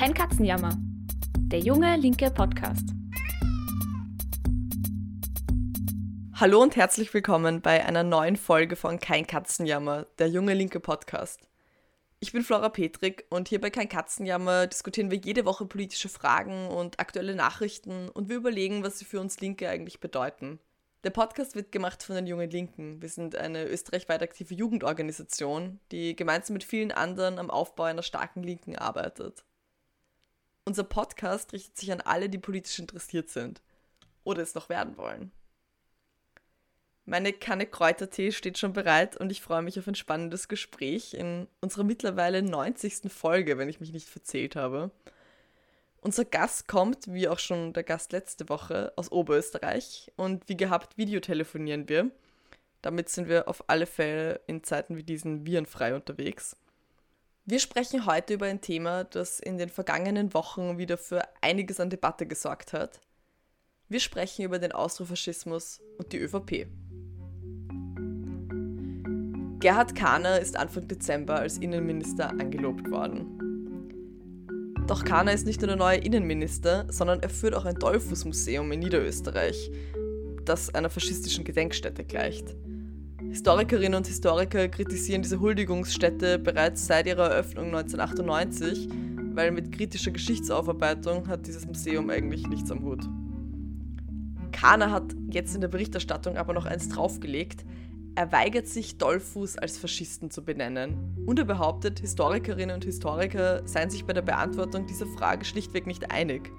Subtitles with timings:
[0.00, 0.78] Kein Katzenjammer.
[1.52, 2.88] Der junge linke Podcast.
[6.32, 11.46] Hallo und herzlich willkommen bei einer neuen Folge von Kein Katzenjammer, der junge linke Podcast.
[12.18, 16.68] Ich bin Flora Petrik und hier bei Kein Katzenjammer diskutieren wir jede Woche politische Fragen
[16.68, 20.60] und aktuelle Nachrichten und wir überlegen, was sie für uns Linke eigentlich bedeuten.
[21.04, 23.02] Der Podcast wird gemacht von den Jungen Linken.
[23.02, 28.42] Wir sind eine österreichweit aktive Jugendorganisation, die gemeinsam mit vielen anderen am Aufbau einer starken
[28.42, 29.44] Linken arbeitet.
[30.70, 33.60] Unser Podcast richtet sich an alle, die politisch interessiert sind
[34.22, 35.32] oder es noch werden wollen.
[37.04, 41.48] Meine Kanne Kräutertee steht schon bereit und ich freue mich auf ein spannendes Gespräch in
[41.60, 43.12] unserer mittlerweile 90.
[43.12, 44.92] Folge, wenn ich mich nicht verzählt habe.
[46.02, 50.96] Unser Gast kommt, wie auch schon der Gast letzte Woche, aus Oberösterreich und wie gehabt
[50.96, 52.12] videotelefonieren wir.
[52.80, 56.54] Damit sind wir auf alle Fälle in Zeiten wie diesen virenfrei unterwegs.
[57.46, 61.90] Wir sprechen heute über ein Thema, das in den vergangenen Wochen wieder für einiges an
[61.90, 63.00] Debatte gesorgt hat.
[63.88, 66.66] Wir sprechen über den Austrofaschismus und die ÖVP.
[69.58, 73.36] Gerhard Kahner ist Anfang Dezember als Innenminister angelobt worden.
[74.86, 78.80] Doch Kahner ist nicht nur der neue Innenminister, sondern er führt auch ein Dollfuß-Museum in
[78.80, 79.70] Niederösterreich,
[80.44, 82.54] das einer faschistischen Gedenkstätte gleicht.
[83.30, 88.88] Historikerinnen und Historiker kritisieren diese Huldigungsstätte bereits seit ihrer Eröffnung 1998,
[89.34, 93.08] weil mit kritischer Geschichtsaufarbeitung hat dieses Museum eigentlich nichts am Hut.
[94.50, 97.64] Kahner hat jetzt in der Berichterstattung aber noch eins draufgelegt,
[98.16, 101.16] er weigert sich, Dollfuß als Faschisten zu benennen.
[101.24, 106.10] Und er behauptet, Historikerinnen und Historiker seien sich bei der Beantwortung dieser Frage schlichtweg nicht
[106.10, 106.50] einig.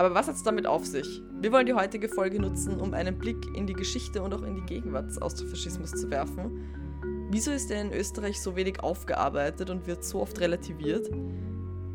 [0.00, 1.20] Aber was hat es damit auf sich?
[1.42, 4.54] Wir wollen die heutige Folge nutzen, um einen Blick in die Geschichte und auch in
[4.54, 7.28] die Gegenwart des Austrofaschismus zu werfen.
[7.30, 11.10] Wieso ist er in Österreich so wenig aufgearbeitet und wird so oft relativiert?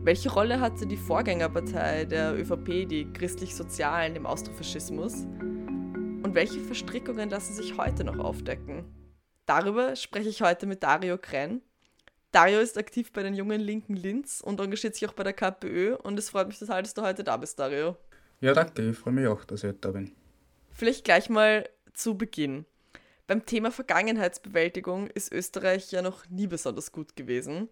[0.04, 5.24] Welche Rolle hatte die Vorgängerpartei der ÖVP, die christlich-sozialen, im Austrofaschismus?
[5.24, 8.86] Und welche Verstrickungen lassen sich heute noch aufdecken?
[9.48, 11.64] Darüber spreche ich heute mit Dario Krenn.
[12.36, 15.96] Dario ist aktiv bei den jungen Linken Linz und engagiert sich auch bei der KPÖ
[15.96, 17.96] und es freut mich total, dass du heute da bist, Dario.
[18.42, 20.12] Ja, danke, ich freue mich auch, dass ich da bin.
[20.70, 22.66] Vielleicht gleich mal zu Beginn.
[23.26, 27.70] Beim Thema Vergangenheitsbewältigung ist Österreich ja noch nie besonders gut gewesen.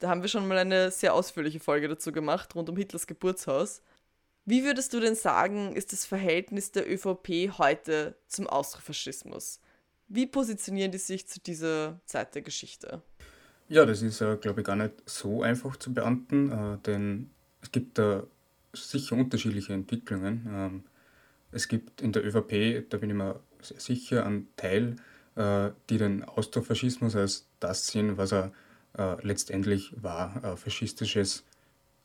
[0.00, 3.80] Da haben wir schon mal eine sehr ausführliche Folge dazu gemacht, rund um Hitlers Geburtshaus.
[4.44, 9.60] Wie würdest du denn sagen, ist das Verhältnis der ÖVP heute zum Austrofaschismus?
[10.08, 13.04] Wie positionieren die sich zu dieser Zeit der Geschichte?
[13.70, 17.30] Ja, das ist, äh, glaube ich, gar nicht so einfach zu beantworten, äh, denn
[17.62, 18.24] es gibt da
[18.72, 20.44] sicher unterschiedliche Entwicklungen.
[20.52, 20.84] Ähm,
[21.52, 24.96] es gibt in der ÖVP, da bin ich mir sicher, einen Teil,
[25.36, 28.50] äh, die den Austrofaschismus als das sehen, was er
[28.98, 31.44] äh, letztendlich war, ein faschistisches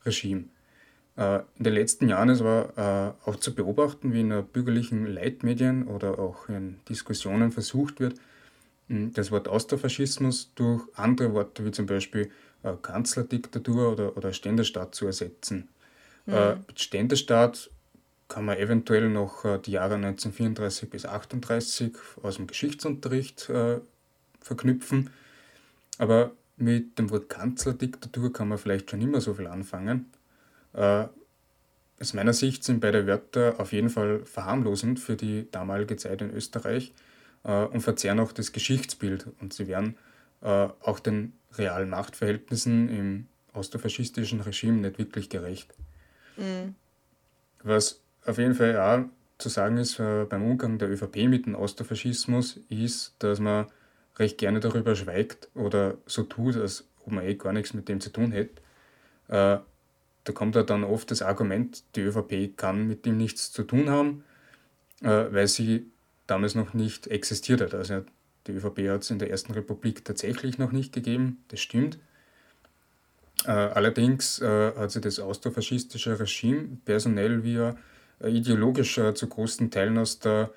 [0.04, 0.44] Regime.
[1.16, 5.88] Äh, in den letzten Jahren es war äh, auch zu beobachten, wie in bürgerlichen Leitmedien
[5.88, 8.14] oder auch in Diskussionen versucht wird,
[8.88, 12.30] das Wort Austrofaschismus durch andere Worte wie zum Beispiel
[12.62, 15.68] äh, Kanzlerdiktatur oder, oder Ständerstaat zu ersetzen.
[16.28, 16.64] Mhm.
[16.66, 17.70] mit Ständerstaat
[18.26, 23.48] kann man eventuell noch die Jahre 1934 bis 1938 aus dem Geschichtsunterricht
[24.40, 25.10] verknüpfen,
[25.98, 30.06] aber mit dem Wort Kanzlerdiktatur kann man vielleicht schon immer so viel anfangen.
[30.72, 31.06] Äh,
[31.98, 36.30] aus meiner Sicht sind beide Wörter auf jeden Fall verharmlosend für die damalige Zeit in
[36.30, 36.92] Österreich
[37.46, 39.96] äh, und verzehren auch das Geschichtsbild und sie werden
[40.42, 45.72] äh, auch den realen Machtverhältnissen im austrofaschistischen Regime nicht wirklich gerecht.
[46.36, 46.74] Mhm.
[47.62, 49.04] Was auf jeden Fall auch
[49.38, 53.66] zu sagen ist beim Umgang der ÖVP mit dem Austrofaschismus, ist, dass man
[54.18, 58.00] recht gerne darüber schweigt oder so tut, als ob man eh gar nichts mit dem
[58.00, 58.62] zu tun hätte
[60.26, 63.88] da kommt ja dann oft das Argument, die ÖVP kann mit dem nichts zu tun
[63.88, 64.24] haben,
[65.02, 65.90] äh, weil sie
[66.26, 67.74] damals noch nicht existiert hat.
[67.74, 68.04] Also
[68.46, 71.98] die ÖVP hat es in der Ersten Republik tatsächlich noch nicht gegeben, das stimmt.
[73.44, 77.72] Äh, allerdings äh, hat sich das austrofaschistische Regime personell wie
[78.24, 80.50] ideologisch zu großen Teilen aus der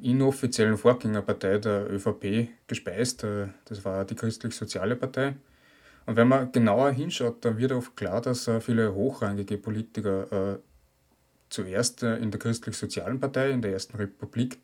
[0.00, 3.26] inoffiziellen Vorgängerpartei der ÖVP gespeist.
[3.66, 5.34] Das war die Christlich-Soziale Partei.
[6.06, 10.58] Und wenn man genauer hinschaut, dann wird oft klar, dass äh, viele hochrangige Politiker äh,
[11.52, 14.58] zuerst äh, in der Christlich-Sozialen Partei, in der Ersten Republik,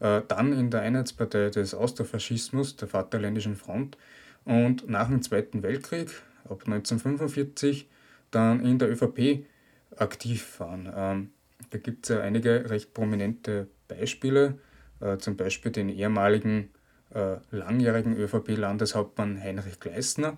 [0.00, 3.96] äh, dann in der Einheitspartei des Austrofaschismus, der Vaterländischen Front
[4.44, 6.10] und nach dem Zweiten Weltkrieg,
[6.44, 7.88] ab 1945,
[8.30, 9.46] dann in der ÖVP
[9.96, 10.92] aktiv waren.
[10.94, 11.30] Ähm,
[11.70, 14.58] da gibt es ja einige recht prominente Beispiele,
[15.00, 16.70] äh, zum Beispiel den ehemaligen
[17.14, 20.36] äh, langjährigen ÖVP-Landeshauptmann Heinrich Gleisner,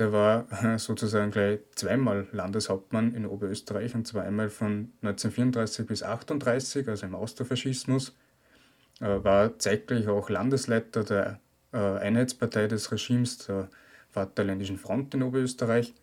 [0.00, 0.46] der war
[0.78, 7.14] sozusagen gleich zweimal Landeshauptmann in Oberösterreich und zwar einmal von 1934 bis 1938, also im
[7.14, 8.16] Austrofaschismus,
[9.00, 11.40] äh, war zeitgleich auch Landesleiter der
[11.72, 13.68] äh, Einheitspartei des Regimes, der
[14.10, 15.94] Vaterländischen Front in Oberösterreich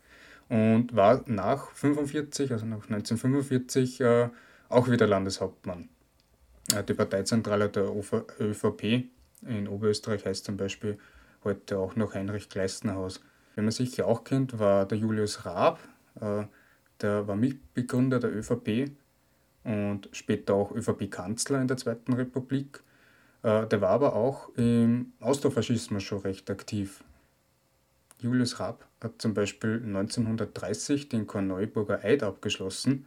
[0.48, 4.30] und war nach 45, also nach 1945, äh,
[4.70, 5.90] auch wieder Landeshauptmann.
[6.88, 9.06] Die Parteizentrale der ÖVP
[9.48, 10.98] in Oberösterreich heißt zum Beispiel
[11.46, 13.22] heute auch noch Heinrich Gleisnerhaus.
[13.58, 15.80] Wen man sicher auch kennt, war der Julius Raab,
[17.02, 18.92] der war Mitbegründer der ÖVP
[19.64, 22.82] und später auch ÖVP-Kanzler in der Zweiten Republik.
[23.44, 27.04] Äh, der war aber auch im Austrofaschismus schon recht aktiv.
[28.20, 33.06] Julius Raab hat zum Beispiel 1930 den Korneuburger Eid abgeschlossen.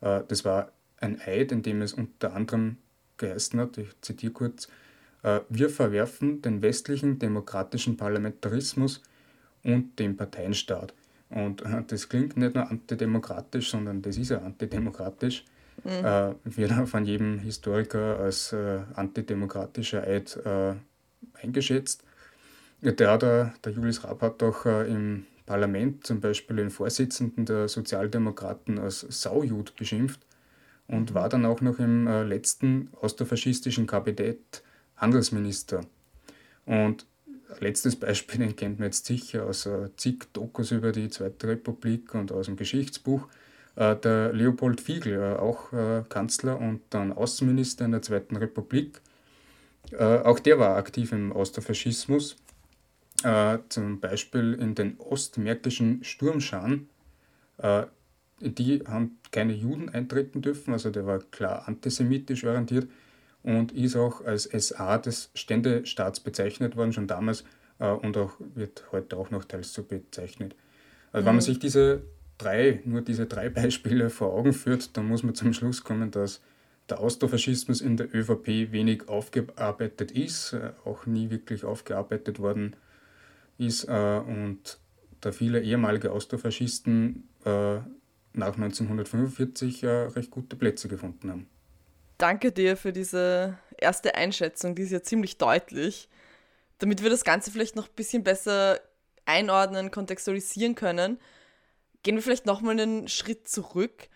[0.00, 2.76] Äh, das war ein Eid, in dem es unter anderem
[3.16, 4.68] geheißen hat, ich zitiere kurz,
[5.22, 9.02] äh, wir verwerfen den westlichen demokratischen Parlamentarismus
[9.64, 10.94] und den Parteienstaat.
[11.30, 15.44] Und das klingt nicht nur antidemokratisch, sondern das ist ja antidemokratisch
[15.82, 16.04] mhm.
[16.04, 20.74] äh, wird von jedem Historiker als äh, antidemokratischer Eid äh,
[21.42, 22.04] eingeschätzt.
[22.80, 27.68] Der, hat, der Julius Raab hat auch äh, im Parlament zum Beispiel den Vorsitzenden der
[27.68, 30.20] Sozialdemokraten als Saujud beschimpft
[30.86, 31.14] und mhm.
[31.14, 34.62] war dann auch noch im äh, letzten austrofaschistischen Kabinett
[34.96, 35.80] Handelsminister.
[36.66, 37.06] Und
[37.60, 42.14] letztes Beispiel, den kennt man jetzt sicher aus äh, zig Dokus über die Zweite Republik
[42.14, 43.26] und aus dem Geschichtsbuch.
[43.76, 45.70] Äh, der Leopold Fiegel, äh, auch
[46.08, 49.00] Kanzler und dann Außenminister in der Zweiten Republik,
[49.98, 52.36] auch der war aktiv im Austrofaschismus,
[53.68, 56.88] zum Beispiel in den ostmärkischen Sturmscharen.
[58.40, 62.88] Die haben keine Juden eintreten dürfen, also der war klar antisemitisch orientiert
[63.44, 67.44] und ist auch als SA des Ständestaats bezeichnet worden, schon damals
[67.78, 70.54] und auch wird heute auch noch teils so bezeichnet.
[71.12, 71.26] Also mhm.
[71.26, 71.40] wenn man mhm.
[71.40, 72.02] sich diese
[72.38, 76.40] drei, nur diese drei Beispiele vor Augen führt, dann muss man zum Schluss kommen, dass
[76.88, 82.76] der Austrofaschismus in der ÖVP wenig aufgearbeitet ist, äh, auch nie wirklich aufgearbeitet worden
[83.56, 84.78] ist äh, und
[85.20, 87.76] da viele ehemalige Austrofaschisten äh,
[88.34, 91.46] nach 1945 recht gute Plätze gefunden haben.
[92.18, 96.08] Danke dir für diese erste Einschätzung, die ist ja ziemlich deutlich.
[96.78, 98.80] Damit wir das Ganze vielleicht noch ein bisschen besser
[99.26, 101.18] einordnen, kontextualisieren können,
[102.04, 104.08] Gehen wir vielleicht nochmal einen Schritt zurück.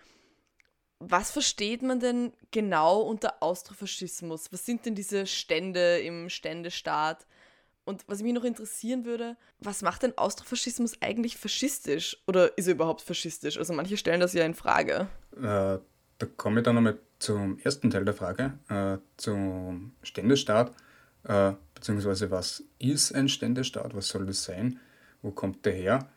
[1.01, 4.53] Was versteht man denn genau unter Austrofaschismus?
[4.53, 7.27] Was sind denn diese Stände im Ständestaat?
[7.87, 12.23] Und was mich noch interessieren würde, was macht denn Austrofaschismus eigentlich faschistisch?
[12.27, 13.57] Oder ist er überhaupt faschistisch?
[13.57, 15.09] Also manche stellen das ja in Frage.
[15.35, 15.79] Äh,
[16.19, 20.73] da komme ich dann nochmal zum ersten Teil der Frage, äh, zum Ständestaat,
[21.25, 24.79] äh, beziehungsweise was ist ein Ständestaat, was soll das sein,
[25.23, 26.09] wo kommt der her?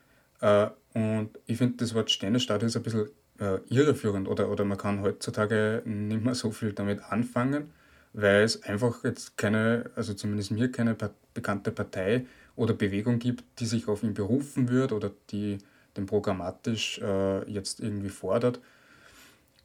[0.41, 3.09] Äh, und ich finde, das Wort Ständestaat ist ein bisschen
[3.39, 7.71] äh, irreführend oder, oder man kann heutzutage nicht mehr so viel damit anfangen,
[8.13, 10.95] weil es einfach jetzt keine, also zumindest mir keine
[11.33, 12.25] bekannte Partei
[12.55, 15.57] oder Bewegung gibt, die sich auf ihn berufen wird oder die
[15.97, 18.61] den programmatisch äh, jetzt irgendwie fordert.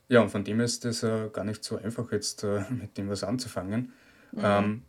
[0.09, 3.09] Ja, und von dem ist es äh, gar nicht so einfach, jetzt äh, mit dem
[3.09, 3.93] was anzufangen.
[4.33, 4.41] Mhm.
[4.43, 4.83] Ähm,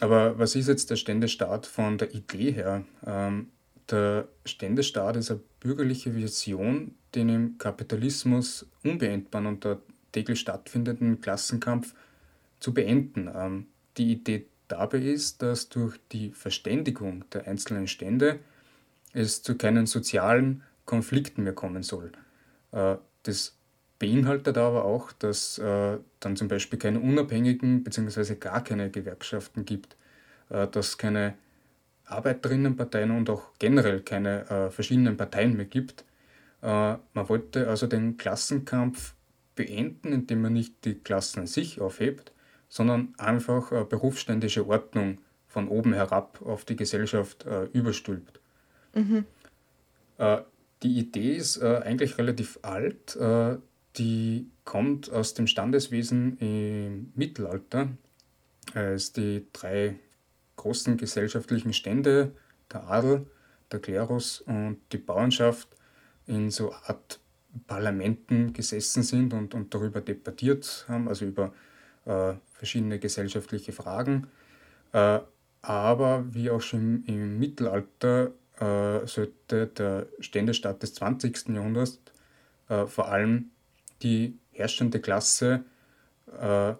[0.00, 2.84] aber was ist jetzt der Ständestaat von der Idee her?
[3.06, 3.48] Ähm,
[3.90, 9.78] der Ständestaat ist eine bürgerliche Vision, den im Kapitalismus unbeendbaren und der
[10.12, 11.94] täglich stattfindenden Klassenkampf
[12.60, 13.30] zu beenden.
[13.34, 13.66] Ähm,
[13.96, 18.38] die Idee dabei ist, dass durch die Verständigung der einzelnen Stände
[19.12, 22.12] es zu keinen sozialen Konflikten mehr kommen soll.
[22.72, 23.56] Äh, das
[24.02, 28.34] beinhaltet aber auch, dass äh, dann zum Beispiel keine unabhängigen bzw.
[28.34, 29.96] gar keine Gewerkschaften gibt,
[30.50, 31.34] äh, dass keine
[32.06, 36.04] Arbeiterinnenparteien und auch generell keine äh, verschiedenen Parteien mehr gibt.
[36.62, 39.14] Äh, man wollte also den Klassenkampf
[39.54, 42.32] beenden, indem man nicht die Klassen an sich aufhebt,
[42.68, 48.40] sondern einfach äh, berufsständische Ordnung von oben herab auf die Gesellschaft äh, überstülpt.
[48.94, 49.26] Mhm.
[50.82, 53.16] Die Idee ist eigentlich relativ alt.
[53.96, 57.88] Die kommt aus dem Standeswesen im Mittelalter,
[58.74, 59.98] als die drei
[60.56, 62.32] großen gesellschaftlichen Stände,
[62.72, 63.26] der Adel,
[63.70, 65.68] der Klerus und die Bauernschaft
[66.26, 67.20] in so Art
[67.66, 71.52] Parlamenten gesessen sind und, und darüber debattiert haben, also über
[72.06, 74.28] äh, verschiedene gesellschaftliche Fragen.
[74.92, 75.20] Äh,
[75.60, 81.48] aber wie auch schon im Mittelalter äh, sollte der Ständestaat des 20.
[81.48, 82.00] Jahrhunderts
[82.68, 83.50] äh, vor allem
[84.02, 85.64] die herrschende Klasse
[86.40, 86.74] äh,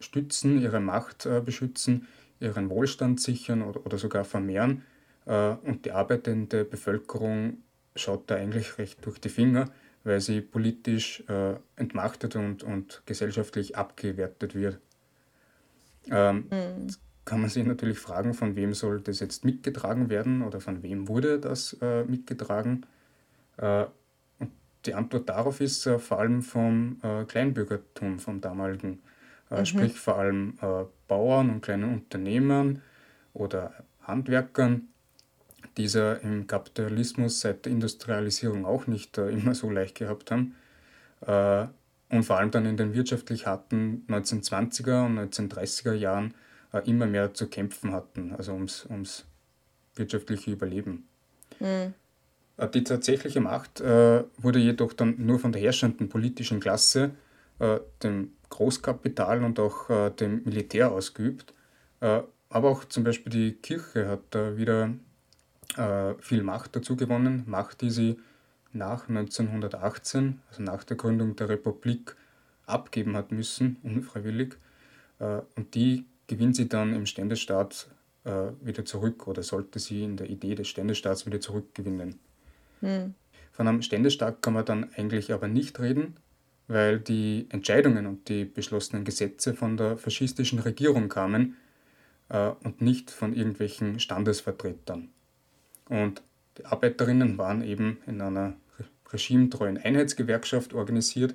[0.00, 2.06] stützen, ihre Macht äh, beschützen,
[2.40, 4.82] ihren Wohlstand sichern oder, oder sogar vermehren,
[5.26, 7.58] Äh, und die arbeitende Bevölkerung
[7.96, 9.70] schaut da eigentlich recht durch die Finger,
[10.04, 14.78] weil sie politisch äh, entmachtet und, und gesellschaftlich abgewertet wird.
[16.10, 16.88] Ähm, mhm.
[17.24, 21.08] Kann man sich natürlich fragen, von wem soll das jetzt mitgetragen werden oder von wem
[21.08, 22.84] wurde das äh, mitgetragen?
[24.84, 29.00] Äh, die Antwort darauf ist äh, vor allem vom äh, Kleinbürgertum, vom damaligen,
[29.50, 29.66] äh, mhm.
[29.66, 32.82] sprich vor allem äh, Bauern und kleinen Unternehmern
[33.32, 34.88] oder Handwerkern,
[35.76, 40.54] die es im Kapitalismus seit der Industrialisierung auch nicht immer so leicht gehabt haben
[42.14, 46.34] und vor allem dann in den wirtschaftlich harten 1920er und 1930er Jahren
[46.72, 49.24] äh, immer mehr zu kämpfen hatten, also ums, ums
[49.94, 51.08] wirtschaftliche Überleben.
[51.60, 51.94] Mhm.
[52.56, 57.12] Äh, die tatsächliche Macht äh, wurde jedoch dann nur von der herrschenden politischen Klasse,
[57.58, 61.52] äh, dem Großkapital und auch äh, dem Militär ausgeübt.
[62.00, 64.90] Äh, aber auch zum Beispiel die Kirche hat da wieder
[66.20, 68.16] viel Macht dazu gewonnen, Macht, die sie
[68.74, 72.14] nach 1918, also nach der Gründung der Republik,
[72.66, 74.56] abgeben hat müssen, unfreiwillig.
[75.18, 77.88] Äh, und die gewinnt sie dann im Ständestaat
[78.24, 82.18] äh, wieder zurück oder sollte sie in der Idee des Ständestaats wieder zurückgewinnen.
[82.84, 83.14] Hm.
[83.52, 86.16] Von einem Ständestaat kann man dann eigentlich aber nicht reden,
[86.66, 91.56] weil die Entscheidungen und die beschlossenen Gesetze von der faschistischen Regierung kamen
[92.28, 95.08] äh, und nicht von irgendwelchen Standesvertretern.
[95.88, 96.22] Und
[96.58, 98.54] die Arbeiterinnen waren eben in einer
[99.12, 101.34] regimetreuen Einheitsgewerkschaft organisiert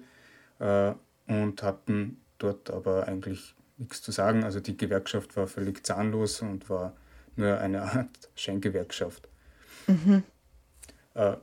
[0.59, 0.93] äh,
[1.27, 4.43] und hatten dort aber eigentlich nichts zu sagen.
[4.43, 6.95] Also die Gewerkschaft war völlig zahnlos und war
[7.35, 9.27] nur eine Art Scheingewerkschaft.
[9.87, 10.23] Mhm.
[11.13, 11.37] Äh,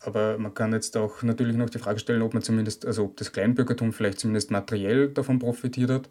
[0.00, 3.16] aber man kann jetzt auch natürlich noch die Frage stellen, ob man zumindest, also ob
[3.16, 6.08] das Kleinbürgertum vielleicht zumindest materiell davon profitiert hat.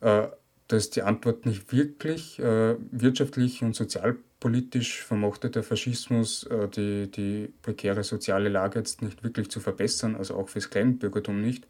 [0.00, 0.28] Äh,
[0.66, 2.38] das ist die Antwort nicht wirklich.
[2.40, 9.50] Äh, wirtschaftlich und sozialpolitisch vermochte der Faschismus die, die prekäre soziale Lage jetzt nicht wirklich
[9.50, 11.66] zu verbessern, also auch fürs Kleinbürgertum nicht.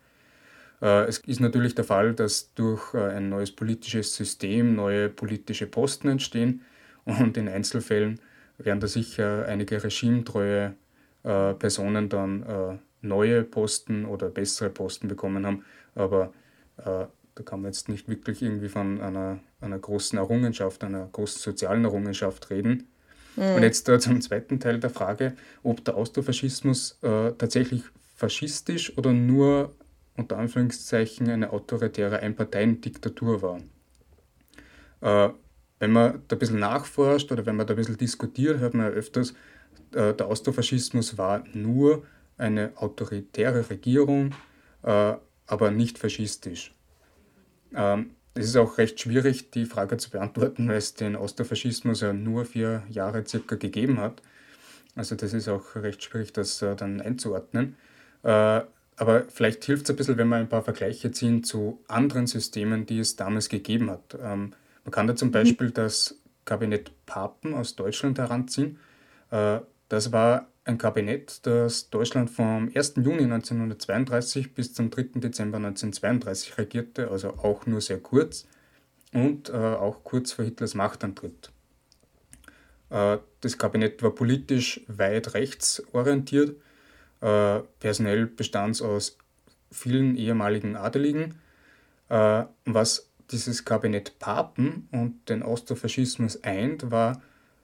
[0.80, 6.62] Es ist natürlich der Fall, dass durch ein neues politisches System neue politische Posten entstehen
[7.04, 8.20] und in Einzelfällen
[8.58, 10.74] werden da sicher einige regimetreue
[11.22, 15.64] Personen dann neue Posten oder bessere Posten bekommen haben.
[15.94, 16.32] Aber
[17.38, 21.84] da kann man jetzt nicht wirklich irgendwie von einer, einer großen Errungenschaft, einer großen sozialen
[21.84, 22.88] Errungenschaft reden.
[23.36, 23.54] Mhm.
[23.56, 27.84] Und jetzt äh, zum zweiten Teil der Frage, ob der Austrofaschismus äh, tatsächlich
[28.16, 29.74] faschistisch oder nur
[30.16, 33.60] unter Anführungszeichen eine autoritäre Einparteiendiktatur war.
[35.78, 38.86] Wenn man da ein bisschen nachforscht oder wenn man da ein bisschen diskutiert, hört man
[38.86, 39.34] ja öfters,
[39.92, 42.04] äh, der Austrofaschismus war nur
[42.36, 44.34] eine autoritäre Regierung,
[44.82, 45.14] äh,
[45.46, 46.74] aber nicht faschistisch.
[47.74, 52.12] Ähm, es ist auch recht schwierig, die Frage zu beantworten, weil es den Osterfaschismus ja
[52.12, 54.22] nur vier Jahre circa gegeben hat.
[54.94, 57.76] Also das ist auch recht schwierig, das äh, dann einzuordnen.
[58.20, 62.84] Aber vielleicht hilft es ein bisschen, wenn wir ein paar Vergleiche ziehen zu anderen Systemen,
[62.84, 64.18] die es damals gegeben hat.
[64.88, 65.30] Man kann da zum.
[65.32, 68.78] Beispiel das Kabinett Papen aus Deutschland heranziehen.
[69.30, 72.94] Äh, das war ein Kabinett, das Deutschland vom 1.
[72.96, 75.20] Juni 1932 bis zum 3.
[75.20, 78.46] Dezember 1932 regierte, also auch nur sehr kurz
[79.12, 81.50] und äh, auch kurz vor Hitlers Machtantritt.
[82.88, 86.56] Äh, das Kabinett war politisch weit rechts orientiert.
[87.20, 89.18] Personell bestand es aus
[89.72, 91.34] vielen ehemaligen Adeligen.
[92.08, 97.20] Was dieses Kabinett Papen und den Austrofaschismus eint, war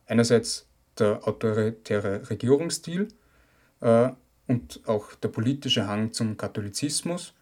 [0.07, 0.67] einerseits
[0.99, 3.09] der autoritäre Regierungsstil
[3.81, 4.11] äh,
[4.47, 7.35] und auch der politische Hang zum Katholizismus.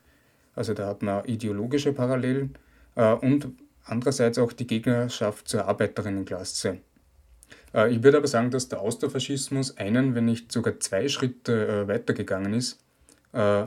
[0.55, 2.55] Also da hat man ideologische Parallelen
[2.95, 3.49] äh, und
[3.85, 6.79] andererseits auch die Gegnerschaft zur Arbeiterinnenklasse.
[7.75, 11.89] Äh, ich würde aber sagen, dass der Austrofaschismus einen, wenn nicht sogar zwei Schritte äh,
[11.89, 12.79] weitergegangen ist,
[13.33, 13.67] äh,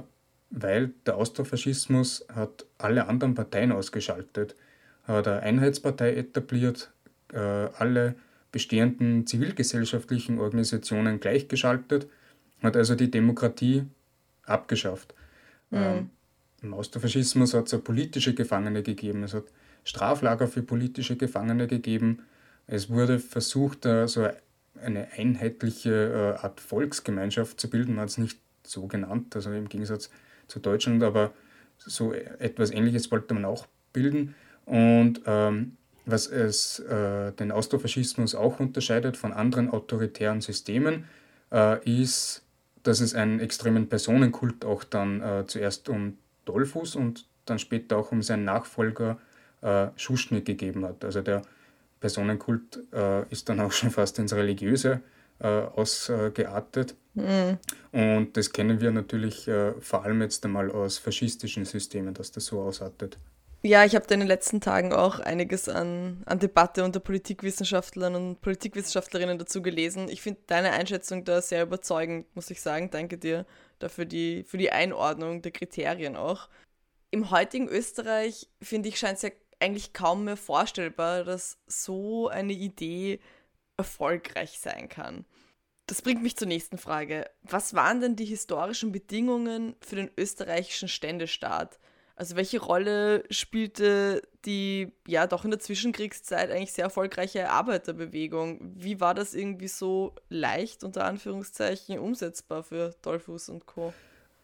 [0.50, 4.56] weil der Austrofaschismus hat alle anderen Parteien ausgeschaltet,
[5.04, 6.92] hat eine Einheitspartei etabliert,
[7.34, 8.16] äh, alle
[8.52, 12.08] bestehenden zivilgesellschaftlichen Organisationen gleichgeschaltet,
[12.62, 13.86] hat also die Demokratie
[14.44, 15.14] abgeschafft.
[15.72, 15.78] Mhm.
[15.78, 16.10] Ähm,
[16.62, 19.46] Im Austrofaschismus hat es ja politische Gefangene gegeben, es hat
[19.84, 22.24] Straflager für politische Gefangene gegeben.
[22.68, 24.28] Es wurde versucht, äh, so
[24.82, 27.94] eine einheitliche äh, Art Volksgemeinschaft zu bilden.
[27.96, 30.10] Man hat es nicht so genannt, also im Gegensatz
[30.48, 31.32] zu Deutschland, aber
[31.78, 34.36] so etwas Ähnliches wollte man auch bilden.
[34.66, 41.06] Und ähm, was es äh, den Austrofaschismus auch unterscheidet von anderen autoritären Systemen,
[41.52, 42.44] äh, ist,
[42.84, 48.12] dass es einen extremen Personenkult auch dann äh, zuerst um Dollfuß und dann später auch
[48.12, 49.18] um seinen Nachfolger
[49.62, 51.04] äh, Schuschnigg gegeben hat.
[51.04, 51.42] Also der
[52.00, 55.02] Personenkult äh, ist dann auch schon fast ins Religiöse
[55.40, 56.96] äh, ausgeartet.
[57.14, 57.58] Mhm.
[57.92, 62.46] Und das kennen wir natürlich äh, vor allem jetzt einmal aus faschistischen Systemen, dass das
[62.46, 63.18] so ausartet.
[63.66, 68.14] Ja, ich habe da in den letzten Tagen auch einiges an, an Debatte unter Politikwissenschaftlern
[68.14, 70.08] und Politikwissenschaftlerinnen dazu gelesen.
[70.08, 72.92] Ich finde deine Einschätzung da sehr überzeugend, muss ich sagen.
[72.92, 73.48] Danke dir
[73.80, 76.48] dafür die, für die Einordnung der Kriterien auch.
[77.10, 82.54] Im heutigen Österreich, finde ich, scheint es ja eigentlich kaum mehr vorstellbar, dass so eine
[82.54, 83.20] Idee
[83.78, 85.26] erfolgreich sein kann.
[85.88, 87.30] Das bringt mich zur nächsten Frage.
[87.44, 91.80] Was waren denn die historischen Bedingungen für den österreichischen Ständestaat?
[92.16, 98.60] Also welche Rolle spielte die ja doch in der Zwischenkriegszeit eigentlich sehr erfolgreiche Arbeiterbewegung?
[98.76, 103.94] Wie war das irgendwie so leicht unter Anführungszeichen umsetzbar für Dollfuß und Co?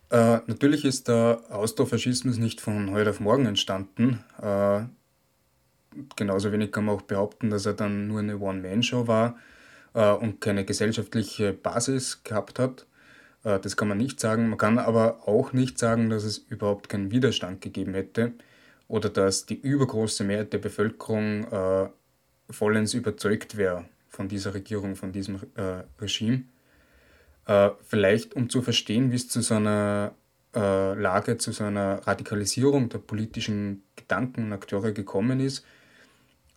[0.09, 4.21] Äh, natürlich ist der Austrofaschismus nicht von heute auf morgen entstanden.
[4.41, 4.81] Äh,
[6.15, 9.37] genauso wenig kann man auch behaupten, dass er dann nur eine One-Man-Show war
[9.93, 12.85] äh, und keine gesellschaftliche Basis gehabt hat.
[13.43, 14.49] Äh, das kann man nicht sagen.
[14.49, 18.33] Man kann aber auch nicht sagen, dass es überhaupt keinen Widerstand gegeben hätte
[18.87, 21.89] oder dass die übergroße Mehrheit der Bevölkerung äh,
[22.49, 26.43] vollends überzeugt wäre von dieser Regierung, von diesem äh, Regime.
[27.45, 30.13] Äh, vielleicht um zu verstehen, wie es zu so einer
[30.53, 35.65] äh, Lage, zu so einer Radikalisierung der politischen Gedanken und Akteure gekommen ist,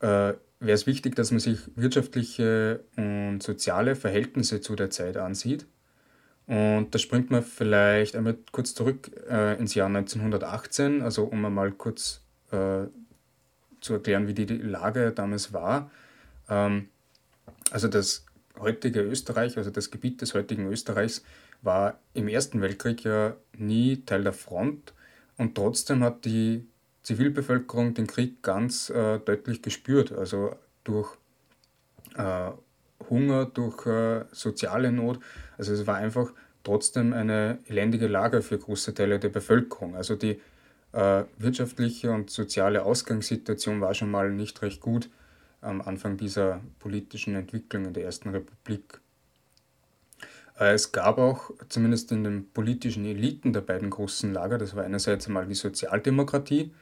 [0.00, 5.66] äh, wäre es wichtig, dass man sich wirtschaftliche und soziale Verhältnisse zu der Zeit ansieht
[6.46, 11.72] und da springt man vielleicht einmal kurz zurück äh, ins Jahr 1918, also um einmal
[11.72, 12.20] kurz
[12.50, 12.84] äh,
[13.80, 15.90] zu erklären, wie die, Lage damals war.
[16.48, 16.88] Ähm,
[17.70, 18.26] also das
[18.58, 21.24] heutige Österreich, also das Gebiet des heutigen Österreichs,
[21.62, 24.92] war im Ersten Weltkrieg ja nie Teil der Front
[25.38, 26.66] und trotzdem hat die
[27.04, 31.16] Zivilbevölkerung den Krieg ganz äh, deutlich gespürt, also durch
[32.16, 32.50] äh,
[33.08, 35.20] Hunger, durch äh, soziale Not.
[35.58, 36.32] Also es war einfach
[36.64, 39.94] trotzdem eine elendige Lage für große Teile der Bevölkerung.
[39.94, 40.40] Also die
[40.92, 45.10] äh, wirtschaftliche und soziale Ausgangssituation war schon mal nicht recht gut
[45.60, 49.00] am Anfang dieser politischen Entwicklung in der Ersten Republik.
[50.58, 54.84] Äh, es gab auch, zumindest in den politischen Eliten der beiden großen Lager, das war
[54.84, 56.72] einerseits einmal die Sozialdemokratie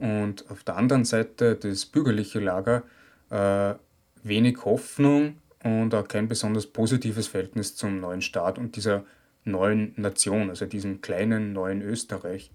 [0.00, 2.82] und auf der anderen Seite das bürgerliche Lager,
[3.30, 3.74] äh,
[4.22, 9.04] wenig Hoffnung und auch kein besonders positives Verhältnis zum neuen Staat und dieser
[9.44, 12.50] neuen Nation, also diesem kleinen neuen Österreich.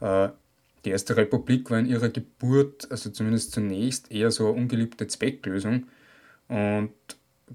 [0.00, 0.28] Äh,
[0.84, 5.86] die Erste Republik war in ihrer Geburt, also zumindest zunächst, eher so eine ungeliebte Zwecklösung.
[6.48, 6.92] Und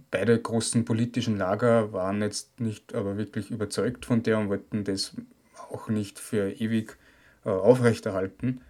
[0.09, 5.13] beide großen politischen Lager waren jetzt nicht aber wirklich überzeugt von der und wollten das
[5.69, 6.97] auch nicht für ewig
[7.45, 8.61] äh, aufrechterhalten.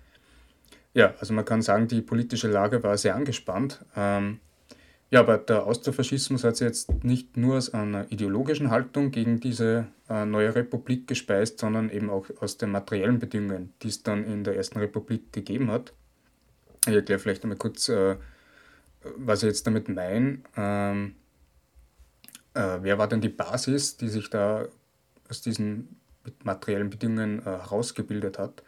[0.93, 3.85] Ja, also man kann sagen, die politische Lage war sehr angespannt.
[3.95, 4.39] Ähm,
[5.11, 9.87] ja, aber der Austrofaschismus hat sich jetzt nicht nur aus einer ideologischen Haltung gegen diese
[10.07, 14.43] äh, neue Republik gespeist, sondern eben auch aus den materiellen Bedingungen, die es dann in
[14.43, 15.93] der Ersten Republik gegeben hat.
[16.87, 18.17] Ich erkläre vielleicht einmal kurz, äh,
[19.17, 20.39] was ich jetzt damit meine.
[20.55, 21.15] Ähm,
[22.53, 24.67] äh, wer war denn die Basis, die sich da
[25.27, 25.99] aus diesen
[26.43, 28.63] materiellen Bedingungen äh, herausgebildet hat?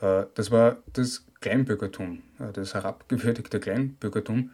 [0.00, 4.50] Äh, das war das Kleinbürgertum, äh, das herabgewürdigte Kleinbürgertum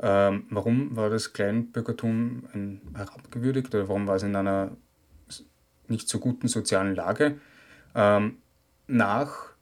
[0.00, 4.76] ähm, warum war das Kleinbürgertum ein herabgewürdigt oder warum war es in einer
[5.88, 7.38] nicht so guten sozialen Lage?
[7.94, 8.38] Ähm,
[8.86, 9.54] nach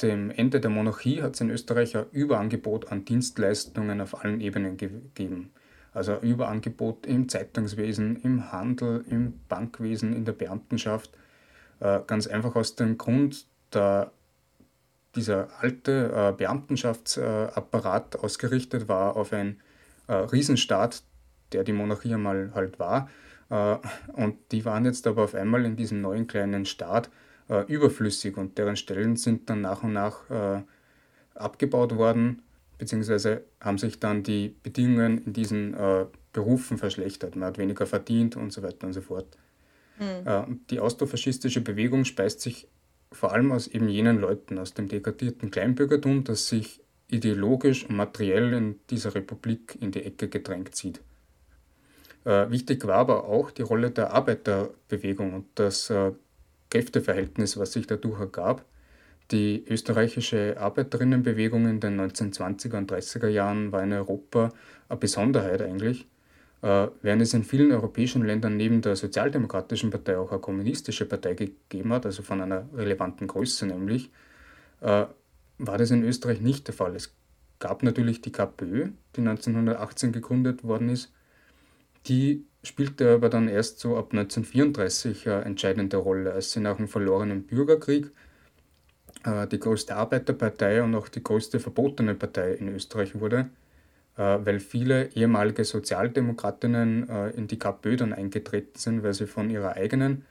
[0.00, 4.76] dem Ende der Monarchie hat es in Österreich ein Überangebot an Dienstleistungen auf allen Ebenen
[4.76, 5.52] gegeben.
[5.92, 11.10] Also ein Überangebot im Zeitungswesen, im Handel, im Bankwesen, in der Beamtenschaft.
[11.80, 14.12] Äh, ganz einfach aus dem Grund, da
[15.14, 19.60] dieser alte äh, Beamtenschaftsapparat ausgerichtet war auf ein
[20.06, 21.02] äh, Riesenstaat,
[21.52, 23.08] der die Monarchie einmal halt war.
[23.50, 23.76] Äh,
[24.14, 27.10] und die waren jetzt aber auf einmal in diesem neuen kleinen Staat
[27.48, 30.62] äh, überflüssig und deren Stellen sind dann nach und nach äh,
[31.34, 32.42] abgebaut worden,
[32.78, 37.36] beziehungsweise haben sich dann die Bedingungen in diesen äh, Berufen verschlechtert.
[37.36, 39.26] Man hat weniger verdient und so weiter und so fort.
[39.98, 40.62] Mhm.
[40.70, 42.66] die austrofaschistische Bewegung speist sich
[43.14, 48.52] vor allem aus eben jenen Leuten, aus dem degradierten Kleinbürgertum, das sich ideologisch und materiell
[48.52, 51.00] in dieser Republik in die Ecke gedrängt sieht.
[52.24, 56.12] Äh, wichtig war aber auch die Rolle der Arbeiterbewegung und das äh,
[56.70, 58.64] Kräfteverhältnis, was sich dadurch ergab.
[59.30, 64.52] Die österreichische Arbeiterinnenbewegung in den 1920er und 30er Jahren war in Europa
[64.88, 66.06] eine Besonderheit eigentlich,
[66.62, 71.92] während es in vielen europäischen Ländern neben der Sozialdemokratischen Partei auch eine kommunistische Partei gegeben
[71.92, 74.10] hat, also von einer relevanten Größe nämlich,
[74.80, 75.06] äh,
[75.58, 76.94] war das in Österreich nicht der Fall.
[76.94, 77.14] Es
[77.58, 81.12] gab natürlich die KPÖ, die 1918 gegründet worden ist.
[82.06, 86.86] Die spielte aber dann erst so ab 1934 eine entscheidende Rolle, als sie nach dem
[86.86, 88.12] verlorenen Bürgerkrieg
[89.24, 93.61] äh, die größte Arbeiterpartei und auch die größte verbotene Partei in Österreich wurde, äh,
[94.16, 99.76] weil viele ehemalige Sozialdemokratinnen äh, in die KPÖ dann eingetreten sind, weil sie von ihrer
[99.76, 100.24] eigenen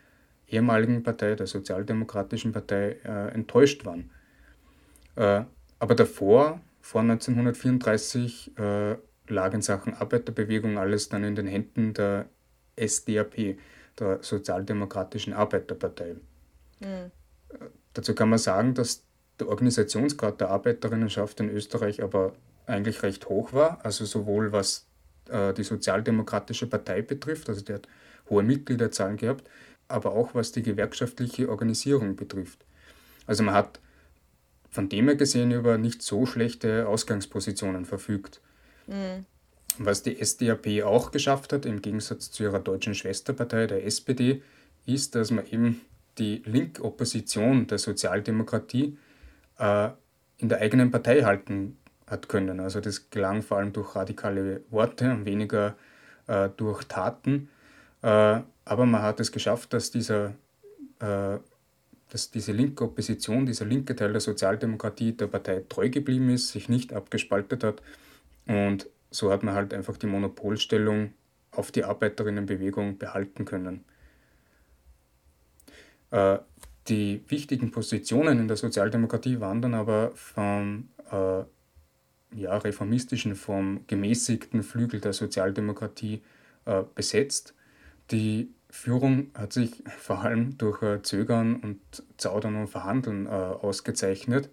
[0.48, 2.98] ehemaligen Partei, der Sozialdemokratischen Partei,
[3.34, 4.10] enttäuscht waren.
[5.15, 8.52] Aber davor, vor 1934,
[9.32, 12.26] lag in Sachen Arbeiterbewegung alles dann in den Händen der
[12.76, 13.58] SDAP,
[14.00, 16.15] der Sozialdemokratischen Arbeiterpartei.
[16.80, 17.12] Mhm.
[17.94, 19.04] Dazu kann man sagen, dass
[19.39, 22.34] der Organisationsgrad der Arbeiterinnenschaft in Österreich aber
[22.65, 24.88] eigentlich recht hoch war, also sowohl was
[25.30, 27.88] äh, die Sozialdemokratische Partei betrifft, also die hat
[28.30, 29.50] hohe Mitgliederzahlen gehabt,
[29.88, 32.65] aber auch was die gewerkschaftliche Organisierung betrifft.
[33.28, 33.80] Also man hat
[34.69, 38.41] von dem her gesehen über nicht so schlechte Ausgangspositionen verfügt.
[38.88, 39.26] Mhm.
[39.78, 44.41] Was die SDAP auch geschafft hat, im Gegensatz zu ihrer deutschen Schwesterpartei, der SPD,
[44.86, 45.82] ist, dass man eben
[46.17, 48.97] die Linkopposition der Sozialdemokratie
[49.60, 49.89] äh,
[50.38, 51.78] in der eigenen Partei halten
[52.12, 52.60] hat können.
[52.60, 55.76] Also das gelang vor allem durch radikale Worte und weniger
[56.28, 57.50] äh, durch Taten.
[58.02, 60.34] Äh, aber man hat es geschafft, dass, dieser,
[61.00, 61.38] äh,
[62.10, 66.69] dass diese linke Opposition, dieser linke Teil der Sozialdemokratie der Partei treu geblieben ist, sich
[66.69, 67.82] nicht abgespaltet hat
[68.45, 71.13] und so hat man halt einfach die Monopolstellung
[71.52, 73.84] auf die Arbeiterinnenbewegung behalten können.
[76.12, 76.39] Äh,
[76.88, 81.43] die wichtigen Positionen in der Sozialdemokratie waren dann aber vom äh,
[82.34, 86.22] ja, reformistischen, vom gemäßigten Flügel der Sozialdemokratie
[86.65, 87.54] äh, besetzt.
[88.12, 91.80] Die Führung hat sich vor allem durch äh, Zögern und
[92.17, 94.50] Zaudern und Verhandeln äh, ausgezeichnet.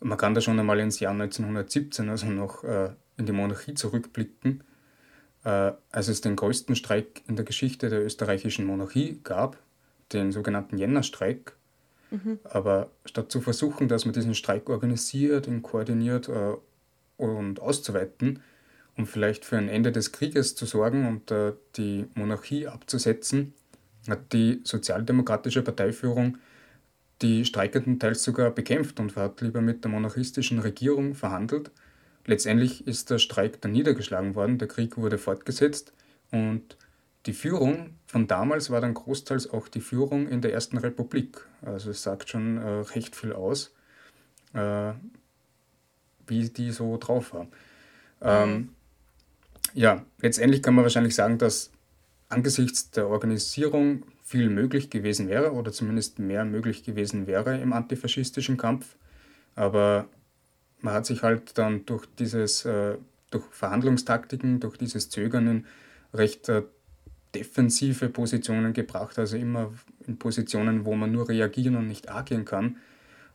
[0.00, 4.62] Man kann da schon einmal ins Jahr 1917, also noch äh, in die Monarchie zurückblicken,
[5.44, 9.56] äh, als es den größten Streik in der Geschichte der österreichischen Monarchie gab,
[10.12, 11.56] den sogenannten Jännerstreik.
[12.44, 16.54] Aber statt zu versuchen, dass man diesen Streik organisiert und koordiniert äh,
[17.16, 18.40] und auszuweiten,
[18.96, 23.54] um vielleicht für ein Ende des Krieges zu sorgen und äh, die Monarchie abzusetzen,
[24.08, 26.38] hat die sozialdemokratische Parteiführung
[27.22, 31.70] die Streikenden teils sogar bekämpft und hat lieber mit der monarchistischen Regierung verhandelt.
[32.26, 35.92] Letztendlich ist der Streik dann niedergeschlagen worden, der Krieg wurde fortgesetzt
[36.30, 36.76] und
[37.26, 41.48] die Führung von damals war dann großteils auch die Führung in der Ersten Republik.
[41.62, 43.74] Also es sagt schon äh, recht viel aus,
[44.52, 44.92] äh,
[46.24, 47.48] wie die so drauf war.
[48.22, 48.68] Ähm, mhm.
[49.72, 51.72] ja, letztendlich kann man wahrscheinlich sagen, dass
[52.28, 58.56] angesichts der Organisierung viel möglich gewesen wäre oder zumindest mehr möglich gewesen wäre im antifaschistischen
[58.56, 58.94] Kampf.
[59.56, 60.06] Aber
[60.78, 62.96] man hat sich halt dann durch dieses, äh,
[63.32, 65.66] durch Verhandlungstaktiken, durch dieses Zögern
[66.12, 66.62] recht äh,
[67.34, 69.72] defensive Positionen gebracht, also immer
[70.06, 72.76] in Positionen, wo man nur reagieren und nicht agieren kann.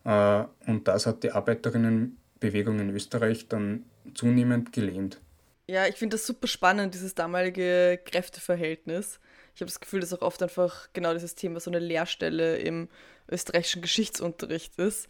[0.06, 5.20] Äh, und das hat die Arbeiterinnenbewegung in Österreich dann zunehmend gelähmt.
[5.68, 9.20] Ja, ich finde das super spannend, dieses damalige Kräfteverhältnis.
[9.54, 12.88] Ich habe das Gefühl, dass auch oft einfach genau dieses Thema so eine Lehrstelle im
[13.30, 15.08] österreichischen Geschichtsunterricht ist.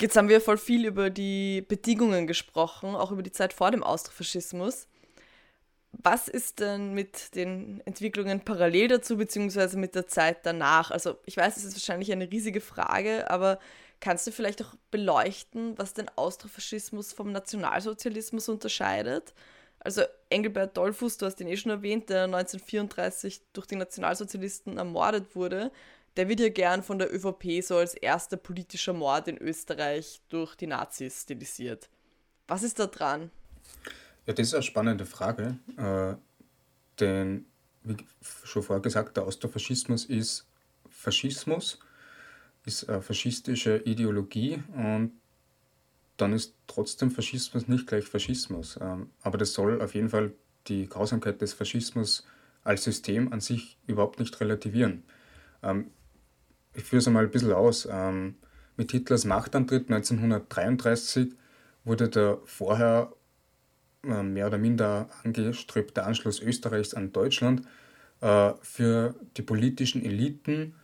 [0.00, 3.82] Jetzt haben wir voll viel über die Bedingungen gesprochen, auch über die Zeit vor dem
[3.82, 4.88] Austrofaschismus.
[6.02, 10.90] Was ist denn mit den Entwicklungen parallel dazu, beziehungsweise mit der Zeit danach?
[10.90, 13.58] Also ich weiß, es ist wahrscheinlich eine riesige Frage, aber
[14.00, 19.32] kannst du vielleicht auch beleuchten, was den Austrofaschismus vom Nationalsozialismus unterscheidet?
[19.78, 25.34] Also Engelbert Dollfuß, du hast ihn eh schon erwähnt, der 1934 durch die Nationalsozialisten ermordet
[25.34, 25.70] wurde,
[26.16, 30.56] der wird ja gern von der ÖVP so als erster politischer Mord in Österreich durch
[30.56, 31.88] die Nazis stilisiert.
[32.48, 33.30] Was ist da dran?
[34.26, 35.56] Ja, das ist eine spannende Frage.
[35.76, 36.16] Äh,
[36.98, 37.46] denn,
[37.84, 37.96] wie
[38.44, 40.46] schon vorher gesagt, der Austrofaschismus ist
[40.90, 41.78] Faschismus,
[42.64, 45.12] ist eine faschistische Ideologie und
[46.16, 48.78] dann ist trotzdem Faschismus nicht gleich Faschismus.
[48.80, 50.32] Ähm, aber das soll auf jeden Fall
[50.66, 52.26] die Grausamkeit des Faschismus
[52.64, 55.04] als System an sich überhaupt nicht relativieren.
[55.62, 55.90] Ähm,
[56.74, 57.86] ich führe es einmal ein bisschen aus.
[57.88, 58.36] Ähm,
[58.76, 61.34] mit Hitlers Machtantritt 1933
[61.84, 63.12] wurde der vorher
[64.06, 67.62] mehr oder minder angestrebte Anschluss Österreichs an Deutschland
[68.20, 70.74] äh, für die politischen Eliten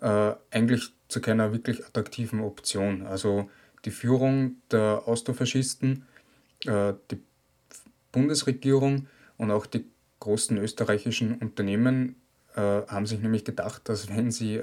[0.00, 3.06] äh, eigentlich zu keiner wirklich attraktiven Option.
[3.06, 3.50] Also
[3.84, 6.06] die Führung der Austrofaschisten,
[6.64, 7.20] die
[8.12, 9.84] Bundesregierung und auch die
[10.20, 12.14] großen österreichischen Unternehmen
[12.54, 14.60] haben sich nämlich gedacht, dass wenn sie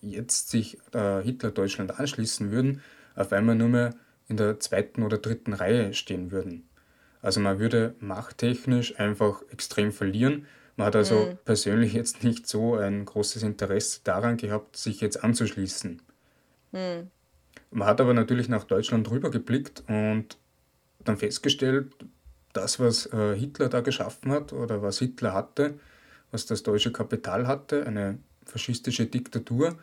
[0.00, 2.82] jetzt sich Hitler Deutschland anschließen würden,
[3.14, 3.94] auf einmal nur mehr
[4.26, 6.68] in der zweiten oder dritten Reihe stehen würden.
[7.22, 10.46] Also man würde machttechnisch einfach extrem verlieren.
[10.76, 11.38] Man hat also mhm.
[11.44, 16.02] persönlich jetzt nicht so ein großes Interesse daran gehabt, sich jetzt anzuschließen.
[16.72, 17.10] Mhm.
[17.70, 20.36] Man hat aber natürlich nach Deutschland rübergeblickt und
[21.04, 21.94] dann festgestellt,
[22.52, 25.78] das, was äh, Hitler da geschaffen hat oder was Hitler hatte,
[26.30, 29.78] was das deutsche Kapital hatte, eine faschistische Diktatur,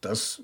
[0.00, 0.42] das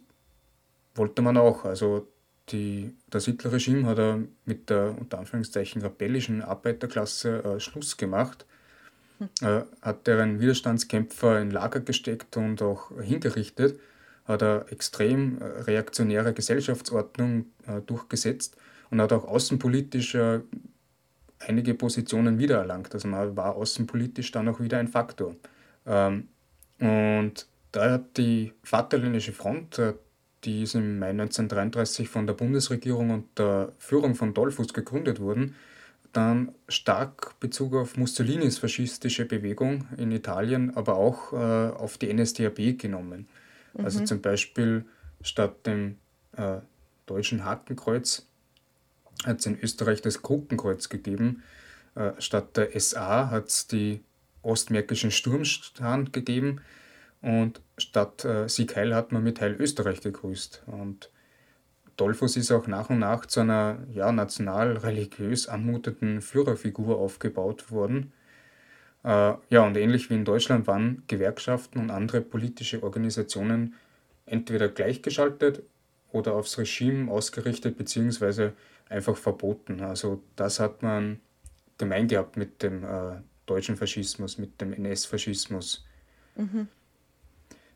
[0.95, 1.65] wollte man auch.
[1.65, 2.09] Also
[2.51, 8.47] die, das Hitler-Regime hat er mit der unter Anführungszeichen rebellischen Arbeiterklasse äh, Schluss gemacht,
[9.19, 9.29] hm.
[9.41, 13.79] äh, hat deren Widerstandskämpfer in Lager gesteckt und auch hingerichtet,
[14.25, 18.57] hat er extrem äh, reaktionäre Gesellschaftsordnung äh, durchgesetzt
[18.91, 20.41] und hat auch außenpolitisch äh,
[21.39, 22.95] einige Positionen wiedererlangt.
[22.95, 25.37] Also man war außenpolitisch dann auch wieder ein Faktor.
[25.87, 26.29] Ähm,
[26.79, 29.95] und da hat die Vaterländische Front, äh,
[30.45, 35.55] die ist im Mai 1933 von der Bundesregierung und der Führung von Dollfuß gegründet worden,
[36.13, 42.79] dann stark Bezug auf Mussolinis faschistische Bewegung in Italien, aber auch äh, auf die NSDAP
[42.79, 43.29] genommen.
[43.75, 43.85] Also mhm.
[43.85, 44.85] Also zum Beispiel
[45.23, 45.97] statt dem
[46.37, 46.59] äh,
[47.07, 48.27] deutschen Hakenkreuz
[49.25, 51.43] hat es in Österreich das Krukenkreuz gegeben.
[51.95, 54.01] Äh, statt der SA hat es die
[54.43, 56.61] ostmärkischen Sturmstern gegeben
[57.23, 60.65] und statt äh, Sieg Heil hat man mit Heil Österreich gegrüßt.
[60.67, 61.11] Und
[61.97, 68.13] Dolphus ist auch nach und nach zu einer ja, national-religiös anmutenden Führerfigur aufgebaut worden.
[69.05, 73.75] Äh, ja, und ähnlich wie in Deutschland waren Gewerkschaften und andere politische Organisationen
[74.27, 75.63] entweder gleichgeschaltet
[76.11, 78.53] oder aufs Regime ausgerichtet beziehungsweise
[78.89, 79.81] einfach verboten.
[79.81, 81.21] Also das hat man
[81.79, 85.85] gemein gehabt mit dem äh, deutschen Faschismus, mit dem NS-Faschismus.
[86.37, 86.69] Mhm.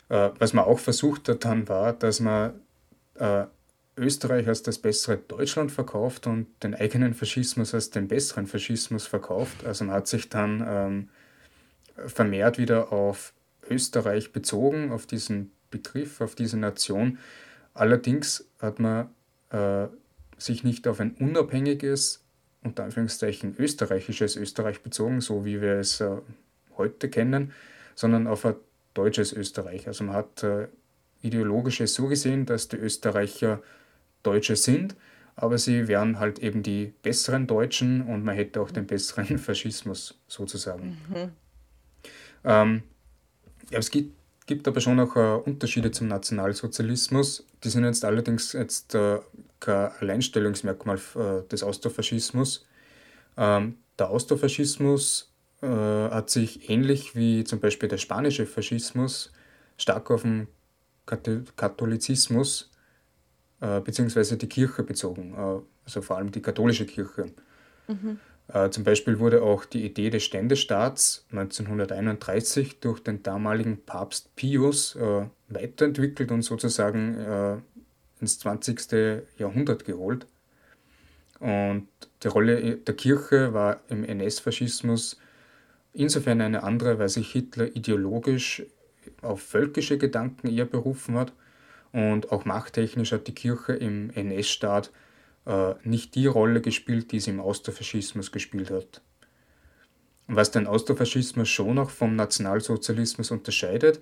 [0.09, 2.61] Äh, was man auch versucht hat dann war, dass man
[3.14, 3.45] äh,
[3.97, 9.64] Österreich als das bessere Deutschland verkauft und den eigenen Faschismus als den besseren Faschismus verkauft.
[9.64, 11.09] Also man hat sich dann ähm,
[12.07, 13.33] vermehrt wieder auf
[13.69, 17.19] Österreich bezogen, auf diesen Begriff, auf diese Nation.
[17.73, 19.09] Allerdings hat man
[19.51, 19.87] äh,
[20.37, 22.23] sich nicht auf ein unabhängiges,
[22.62, 26.19] unter Anführungszeichen österreichisches Österreich bezogen, so wie wir es äh,
[26.77, 27.53] heute kennen,
[27.95, 28.57] sondern auf ein
[28.97, 29.87] deutsches Österreich.
[29.87, 30.69] Also man hat äh,
[31.23, 33.63] ideologisch es so gesehen, dass die Österreicher
[34.23, 34.97] Deutsche sind,
[35.37, 40.19] aber sie wären halt eben die besseren Deutschen und man hätte auch den besseren Faschismus
[40.27, 40.99] sozusagen.
[41.09, 41.33] Mhm.
[42.45, 42.83] Ähm,
[43.71, 44.15] ja, es gibt,
[44.47, 47.47] gibt aber schon auch äh, Unterschiede zum Nationalsozialismus.
[47.65, 49.19] Die sind jetzt allerdings jetzt äh,
[49.61, 52.67] kein Alleinstellungsmerkmal äh, des Austrofaschismus.
[53.37, 59.33] Ähm, der Austrofaschismus äh, hat sich ähnlich wie zum Beispiel der spanische Faschismus
[59.79, 60.49] stark auf den
[61.07, 62.71] Katholizismus
[63.61, 64.37] äh, bzw.
[64.37, 67.33] die Kirche bezogen, äh, also vor allem die katholische Kirche.
[67.88, 68.19] Mhm.
[68.49, 74.95] Äh, zum Beispiel wurde auch die Idee des Ständestaats 1931 durch den damaligen Papst Pius
[74.97, 77.57] äh, weiterentwickelt und sozusagen äh,
[78.21, 79.23] ins 20.
[79.38, 80.27] Jahrhundert geholt.
[81.40, 81.88] Und
[82.23, 85.19] die Rolle der Kirche war im NS-Faschismus
[85.97, 88.63] insofern eine andere, weil sich Hitler ideologisch
[89.23, 91.33] auf völkische Gedanken eher berufen hat
[91.93, 94.91] und auch machttechnisch hat die Kirche im NS-Staat
[95.47, 99.01] äh, nicht die Rolle gespielt, die sie im Austrofaschismus gespielt hat.
[100.29, 104.01] Was den Austrofaschismus schon auch vom Nationalsozialismus unterscheidet,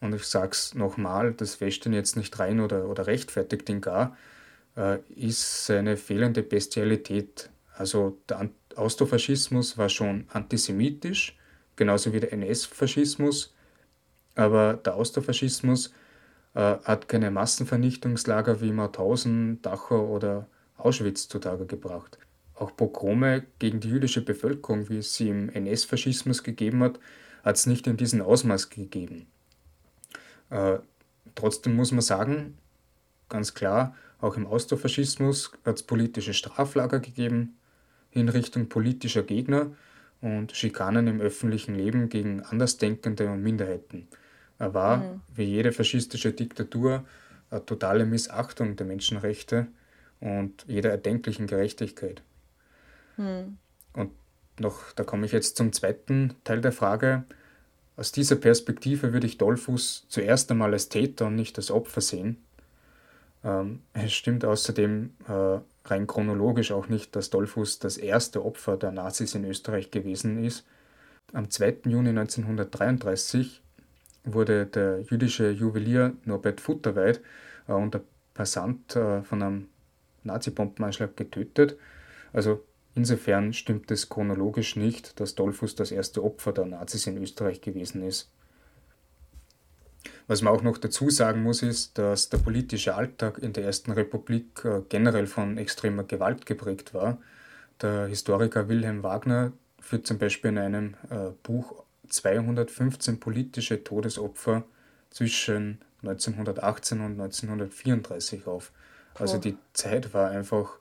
[0.00, 3.80] und ich sage es nochmal, das wäscht ihn jetzt nicht rein oder, oder rechtfertigt ihn
[3.80, 4.16] gar,
[4.76, 7.50] äh, ist seine fehlende Bestialität.
[7.74, 8.40] Also der
[8.78, 11.36] Austrofaschismus war schon antisemitisch,
[11.76, 13.54] genauso wie der NS-Faschismus,
[14.34, 15.92] aber der Austrofaschismus
[16.54, 22.18] äh, hat keine Massenvernichtungslager wie Mauthausen, Dachau oder Auschwitz zutage gebracht.
[22.54, 26.98] Auch Pogrome gegen die jüdische Bevölkerung, wie es sie im NS-Faschismus gegeben hat,
[27.44, 29.26] hat es nicht in diesem Ausmaß gegeben.
[30.50, 30.78] Äh,
[31.34, 32.56] trotzdem muss man sagen,
[33.28, 37.56] ganz klar, auch im Austrofaschismus hat es politische Straflager gegeben,
[38.10, 39.70] Hinrichtung politischer Gegner
[40.20, 44.08] und Schikanen im öffentlichen Leben gegen Andersdenkende und Minderheiten.
[44.58, 45.20] Er war, mhm.
[45.34, 47.04] wie jede faschistische Diktatur,
[47.50, 49.66] eine totale Missachtung der Menschenrechte
[50.20, 52.22] und jeder erdenklichen Gerechtigkeit.
[53.16, 53.58] Mhm.
[53.92, 54.12] Und
[54.58, 57.24] noch, da komme ich jetzt zum zweiten Teil der Frage.
[57.96, 62.38] Aus dieser Perspektive würde ich Dollfuß zuerst einmal als Täter und nicht als Opfer sehen.
[63.44, 65.58] Ähm, es stimmt außerdem äh,
[65.90, 70.66] rein chronologisch auch nicht, dass Dollfuß das erste Opfer der Nazis in Österreich gewesen ist.
[71.32, 71.78] Am 2.
[71.86, 73.62] Juni 1933
[74.24, 77.20] wurde der jüdische Juwelier Norbert Futterweit
[77.68, 78.02] äh, und der
[78.34, 79.68] Passant äh, von einem
[80.24, 81.76] Nazi-Bombenanschlag getötet.
[82.32, 87.60] Also insofern stimmt es chronologisch nicht, dass Dollfuß das erste Opfer der Nazis in Österreich
[87.60, 88.30] gewesen ist.
[90.28, 93.92] Was man auch noch dazu sagen muss, ist, dass der politische Alltag in der Ersten
[93.92, 97.18] Republik äh, generell von extremer Gewalt geprägt war.
[97.80, 104.64] Der Historiker Wilhelm Wagner führt zum Beispiel in einem äh, Buch 215 politische Todesopfer
[105.10, 108.72] zwischen 1918 und 1934 auf.
[109.14, 110.78] Also die Zeit war einfach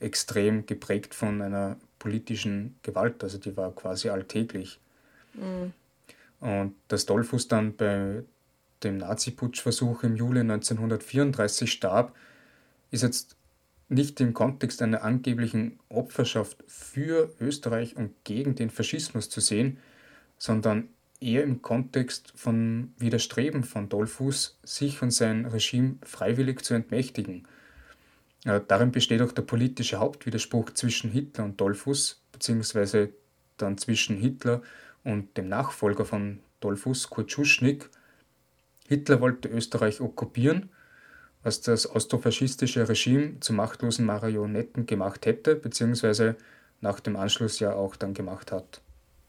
[0.00, 4.78] extrem geprägt von einer politischen Gewalt, also die war quasi alltäglich.
[5.34, 5.72] Mhm.
[6.40, 8.22] Und dass Dollfuß dann bei
[8.82, 12.14] dem Nazi-Putschversuch im Juli 1934 starb,
[12.90, 13.36] ist jetzt
[13.88, 19.78] nicht im Kontext einer angeblichen Opferschaft für Österreich und gegen den Faschismus zu sehen,
[20.36, 20.88] sondern
[21.20, 27.48] eher im Kontext von Widerstreben von Dollfuß, sich und sein Regime freiwillig zu entmächtigen.
[28.44, 33.12] Darin besteht auch der politische Hauptwiderspruch zwischen Hitler und Dollfuß, beziehungsweise
[33.56, 34.62] dann zwischen Hitler
[35.02, 37.88] und dem Nachfolger von Dollfuß, Kurt Schuschnigg.
[38.88, 40.70] Hitler wollte Österreich okkupieren,
[41.42, 46.36] was das austrofaschistische Regime zu machtlosen Marionetten gemacht hätte, beziehungsweise
[46.80, 48.80] nach dem Anschluss ja auch dann gemacht hat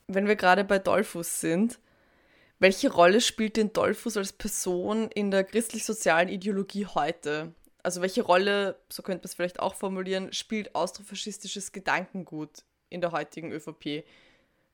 [0.10, 1.80] wenn wir gerade bei Dollfuß sind,
[2.58, 7.54] welche Rolle spielt denn Dollfuß als Person in der christlich-sozialen Ideologie heute?
[7.84, 13.14] Also welche Rolle, so könnte man es vielleicht auch formulieren, spielt austrofaschistisches Gedankengut in der
[13.14, 14.04] heutigen ÖVP?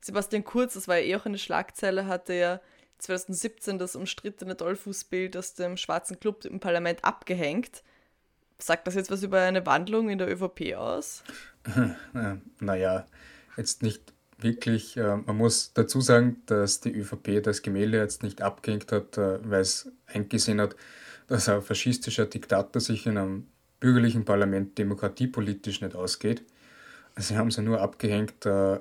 [0.01, 2.61] Sebastian Kurz, das war ja eh auch eine Schlagzeile, hatte ja
[2.99, 7.83] 2017 das umstrittene Dollfuß-Bild aus dem Schwarzen Club im Parlament abgehängt.
[8.57, 11.23] Sagt das jetzt was über eine Wandlung in der ÖVP aus?
[12.59, 13.05] Naja,
[13.57, 18.41] jetzt nicht wirklich, äh, man muss dazu sagen, dass die ÖVP das Gemälde jetzt nicht
[18.41, 20.75] abgehängt hat, äh, weil es eingesehen hat,
[21.27, 23.47] dass ein faschistischer Diktator sich in einem
[23.79, 26.43] bürgerlichen Parlament demokratiepolitisch nicht ausgeht.
[27.17, 28.79] Sie haben sie nur abgehängt, äh,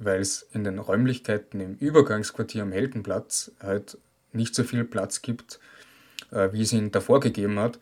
[0.00, 3.98] weil es in den Räumlichkeiten im Übergangsquartier am Heldenplatz halt
[4.32, 5.60] nicht so viel Platz gibt,
[6.30, 7.78] wie es ihnen davor gegeben hat.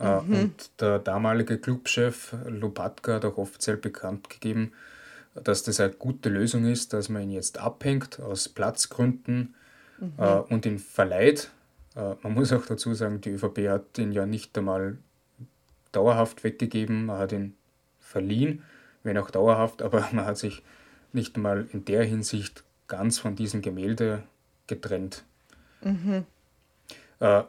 [0.00, 0.34] Mhm.
[0.34, 4.72] Und der damalige Clubchef Lopatka hat auch offiziell bekannt gegeben,
[5.34, 9.54] dass das eine gute Lösung ist, dass man ihn jetzt abhängt aus Platzgründen
[9.98, 10.12] mhm.
[10.18, 11.50] äh, und ihn verleiht.
[11.96, 14.98] Äh, man muss auch dazu sagen, die ÖVP hat ihn ja nicht einmal
[15.92, 17.56] dauerhaft weggegeben, man hat ihn
[17.98, 18.62] verliehen,
[19.02, 20.62] wenn auch dauerhaft, aber man hat sich
[21.14, 24.22] nicht einmal in der Hinsicht ganz von diesem Gemälde
[24.66, 25.24] getrennt.
[25.82, 26.24] Mhm.
[27.20, 27.42] Äh,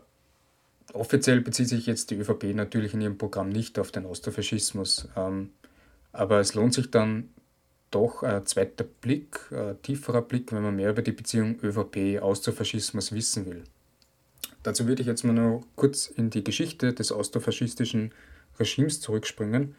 [0.93, 5.51] offiziell bezieht sich jetzt die ÖVP natürlich in ihrem Programm nicht auf den Austrofaschismus, ähm,
[6.11, 7.29] aber es lohnt sich dann
[7.91, 13.45] doch ein zweiter Blick, ein tieferer Blick, wenn man mehr über die Beziehung ÖVP-Austrofaschismus wissen
[13.45, 13.63] will.
[14.63, 18.11] Dazu würde ich jetzt mal noch kurz in die Geschichte des austrofaschistischen
[18.59, 19.75] Regimes zurückspringen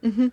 [0.00, 0.32] mhm.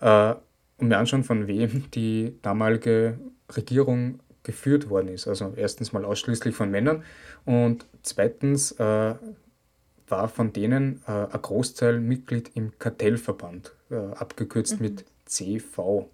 [0.00, 0.34] äh,
[0.80, 3.18] und mir anschauen, von wem die damalige
[3.54, 5.28] Regierung geführt worden ist.
[5.28, 7.04] Also erstens mal ausschließlich von Männern
[7.44, 9.14] und zweitens äh,
[10.08, 14.86] war von denen äh, ein Großteil Mitglied im Kartellverband, äh, abgekürzt mhm.
[14.86, 16.08] mit CV.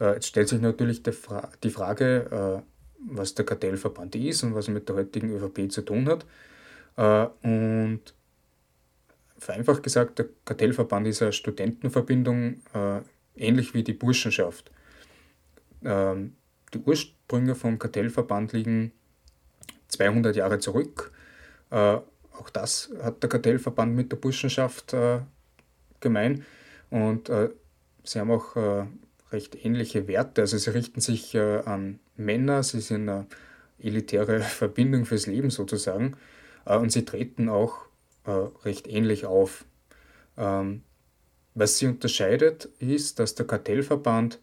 [0.00, 4.54] Äh, jetzt stellt sich natürlich die, Fra die Frage, äh, was der Kartellverband ist und
[4.54, 6.26] was er mit der heutigen ÖVP zu tun hat.
[6.96, 8.00] Äh, und
[9.38, 12.60] vereinfacht gesagt, der Kartellverband ist eine Studentenverbindung,
[13.38, 14.70] ähnlich wie die Burschenschaft.
[15.84, 16.36] Ähm,
[16.74, 18.92] die Ursprünge vom Kartellverband liegen
[19.88, 21.12] 200 Jahre zurück.
[21.70, 24.94] Auch das hat der Kartellverband mit der Burschenschaft
[26.00, 26.44] gemein.
[26.90, 27.30] Und
[28.04, 28.54] sie haben auch
[29.32, 30.42] recht ähnliche Werte.
[30.42, 33.26] Also sie richten sich äh, an Männer, sie sind eine
[33.78, 36.16] elitäre Verbindung fürs Leben sozusagen
[36.64, 37.86] äh, und sie treten auch
[38.24, 38.30] äh,
[38.64, 39.64] recht ähnlich auf.
[40.36, 40.82] Ähm,
[41.54, 44.38] was sie unterscheidet, ist, dass der Kartellverband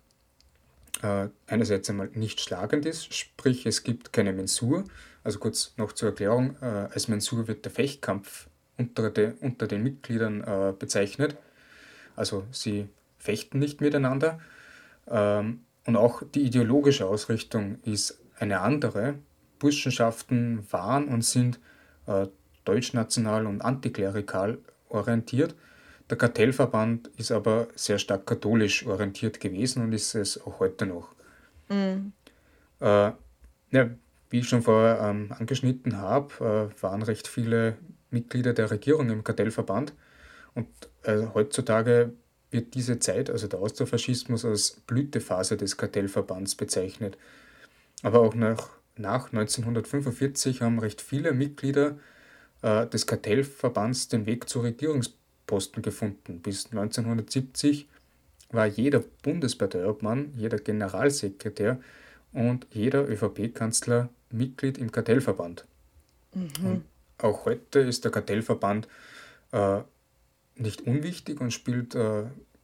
[1.02, 4.86] äh, einerseits einmal nicht schlagend ist, sprich es gibt keine Mensur.
[5.24, 9.84] Also kurz noch zur Erklärung, äh, als Mensur wird der Fechtkampf unter, de, unter den
[9.84, 11.38] Mitgliedern äh, bezeichnet.
[12.16, 14.40] Also sie fechten nicht miteinander,
[15.08, 19.16] ähm, und auch die ideologische Ausrichtung ist eine andere.
[19.60, 21.60] Burschenschaften waren und sind
[22.08, 22.28] äh,
[22.66, 24.58] deutschnational und antiklerikal
[24.90, 25.56] orientiert.
[26.10, 31.10] Der Kartellverband ist aber sehr stark katholisch orientiert gewesen und ist es auch heute noch.
[31.70, 32.14] Mhm.
[32.80, 33.12] Äh,
[33.72, 33.90] ja,
[34.30, 37.78] wie ich schon vorher ähm, angeschnitten habe, äh, waren recht viele
[38.12, 39.94] Mitglieder der Regierung im Kartellverband.
[40.54, 40.68] Und
[41.04, 42.14] äh, heutzutage
[42.52, 47.18] wird diese Zeit, also der Austrofaschismus, als Blütephase des Kartellverbands bezeichnet.
[48.04, 51.98] Aber auch nach, nach 1945 haben recht viele Mitglieder
[52.62, 55.14] äh, des Kartellverbands den Weg zur Regierungs
[55.48, 56.42] Posten gefunden.
[56.42, 57.88] Bis 1970
[58.52, 61.80] war jeder Bundesparteiobmann, jeder Generalsekretär
[62.34, 65.66] und jeder ÖVP-Kanzler Mitglied im Kartellverband.
[66.34, 66.84] Mhm.
[67.18, 68.88] Auch heute ist der Kartellverband
[69.52, 69.80] äh,
[70.56, 72.24] nicht unwichtig und spielt äh,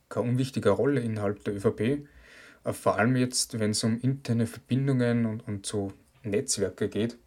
[0.09, 1.79] keine unwichtige Rolle innerhalb der ÖVP.
[1.79, 7.17] Äh, vor allem jetzt, wenn es um interne Verbindungen und, und so Netzwerke geht.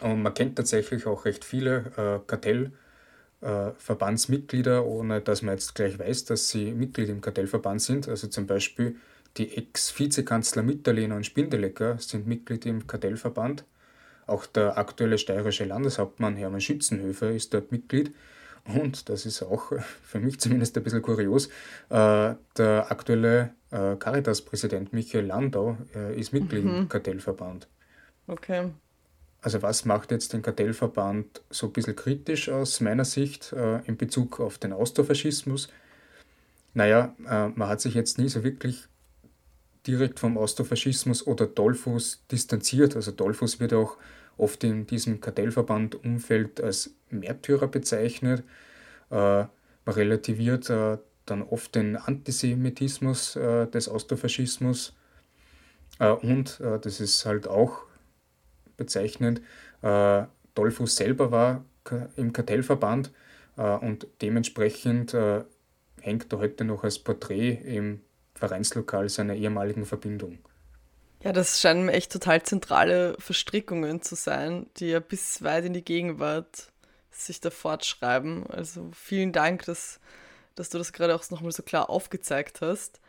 [0.00, 2.22] Und man kennt tatsächlich auch recht viele
[3.40, 8.08] äh, Kartellverbandsmitglieder, ohne dass man jetzt gleich weiß, dass sie Mitglied im Kartellverband sind.
[8.08, 8.96] Also zum Beispiel
[9.36, 13.64] die Ex-Vizekanzler Mitterlehner und Spindelecker sind Mitglied im Kartellverband.
[14.26, 18.14] Auch der aktuelle steirische Landeshauptmann Hermann Schützenhöfer ist dort Mitglied.
[18.64, 19.72] Und, das ist auch
[20.02, 21.46] für mich zumindest ein bisschen kurios,
[21.90, 26.76] äh, der aktuelle äh, Caritas-Präsident Michael Landau äh, ist Mitglied mhm.
[26.76, 27.68] im Kartellverband.
[28.26, 28.70] Okay.
[29.46, 33.96] Also was macht jetzt den Kartellverband so ein bisschen kritisch aus meiner Sicht äh, in
[33.96, 35.68] Bezug auf den Austrofaschismus?
[36.74, 38.88] Naja, äh, man hat sich jetzt nie so wirklich
[39.86, 42.96] direkt vom Austrofaschismus oder Dollfuß distanziert.
[42.96, 43.98] Also Dollfuß wird auch
[44.36, 48.42] oft in diesem Kartellverband-Umfeld als Märtyrer bezeichnet.
[49.10, 49.50] Äh, man
[49.86, 54.96] relativiert äh, dann oft den Antisemitismus äh, des Austrofaschismus.
[56.00, 57.85] Äh, und äh, das ist halt auch
[58.76, 59.40] bezeichnend,
[59.82, 60.24] äh,
[60.54, 61.64] Dollfuß selber war
[62.16, 63.12] im Kartellverband
[63.56, 65.14] und dementsprechend
[66.00, 68.00] hängt er heute noch als Porträt im
[68.34, 70.38] Vereinslokal seiner ehemaligen Verbindung.
[71.22, 75.72] Ja, das scheinen mir echt total zentrale Verstrickungen zu sein, die ja bis weit in
[75.72, 76.72] die Gegenwart
[77.10, 78.46] sich da fortschreiben.
[78.48, 80.00] Also vielen Dank, dass,
[80.54, 83.00] dass du das gerade auch nochmal so klar aufgezeigt hast.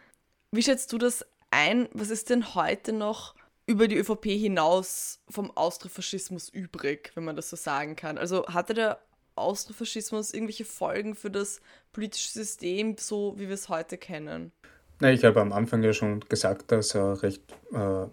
[0.51, 1.89] Wie schätzt du das ein?
[1.93, 3.35] Was ist denn heute noch
[3.67, 8.17] über die ÖVP hinaus vom Austrofaschismus übrig, wenn man das so sagen kann?
[8.17, 8.99] Also hatte der
[9.35, 11.61] Austrofaschismus irgendwelche Folgen für das
[11.91, 14.51] politische System, so wie wir es heute kennen?
[14.99, 18.07] Na, ich habe am Anfang ja schon gesagt, dass äh, recht äh,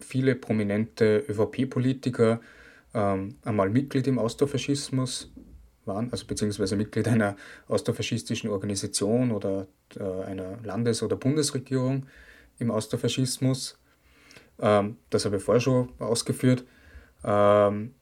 [0.00, 2.40] viele prominente ÖVP-Politiker
[2.94, 5.30] ähm, einmal Mitglied im Austrofaschismus
[5.84, 9.66] waren, also beziehungsweise Mitglied einer austrofaschistischen Organisation oder
[9.98, 12.06] äh, einer Landes- oder Bundesregierung
[12.58, 13.78] im Austrofaschismus.
[14.60, 16.64] Ähm, das habe ich vorher schon ausgeführt.
[17.24, 17.94] Ähm,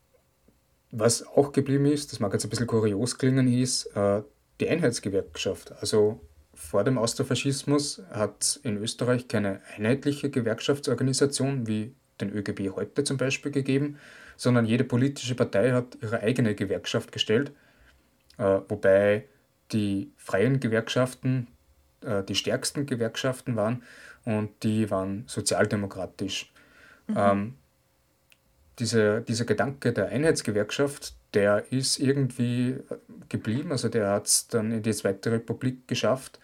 [0.91, 4.23] was auch geblieben ist, das mag jetzt ein bisschen kurios klingen, ist äh,
[4.61, 5.73] die Einheitsgewerkschaft.
[5.81, 6.21] Also
[6.55, 13.19] vor dem Austrofaschismus hat es in Österreich keine einheitliche Gewerkschaftsorganisation wie den ÖGB heute zum
[13.19, 13.99] Beispiel gegeben,
[14.37, 17.53] sondern jede politische Partei hat ihre eigene Gewerkschaft gestellt,
[18.39, 19.27] äh, wobei
[19.73, 21.49] die freien Gewerkschaften
[22.01, 23.83] äh, die stärksten Gewerkschaften waren
[24.27, 26.53] und die waren sozialdemokratisch.
[27.07, 27.15] Mhm.
[27.17, 27.55] Ähm,
[28.79, 32.77] diese, dieser Gedanke der Einheitsgewerkschaft, der ist irgendwie
[33.31, 36.39] geblieben, also der hat es dann in die Zweite Republik geschafft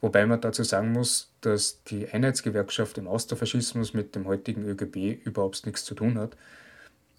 [0.00, 5.66] Wobei man dazu sagen muss, dass die Einheitsgewerkschaft im Austrofaschismus mit dem heutigen ÖGB überhaupt
[5.66, 6.36] nichts zu tun hat.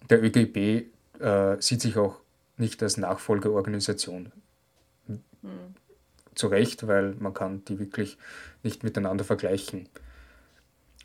[0.08, 0.86] Der ÖGB
[1.20, 2.20] äh, sieht sich auch
[2.56, 4.32] nicht als Nachfolgeorganisation.
[5.06, 5.20] Hm.
[6.34, 8.16] Zu Recht, weil man kann die wirklich
[8.62, 9.88] nicht miteinander vergleichen.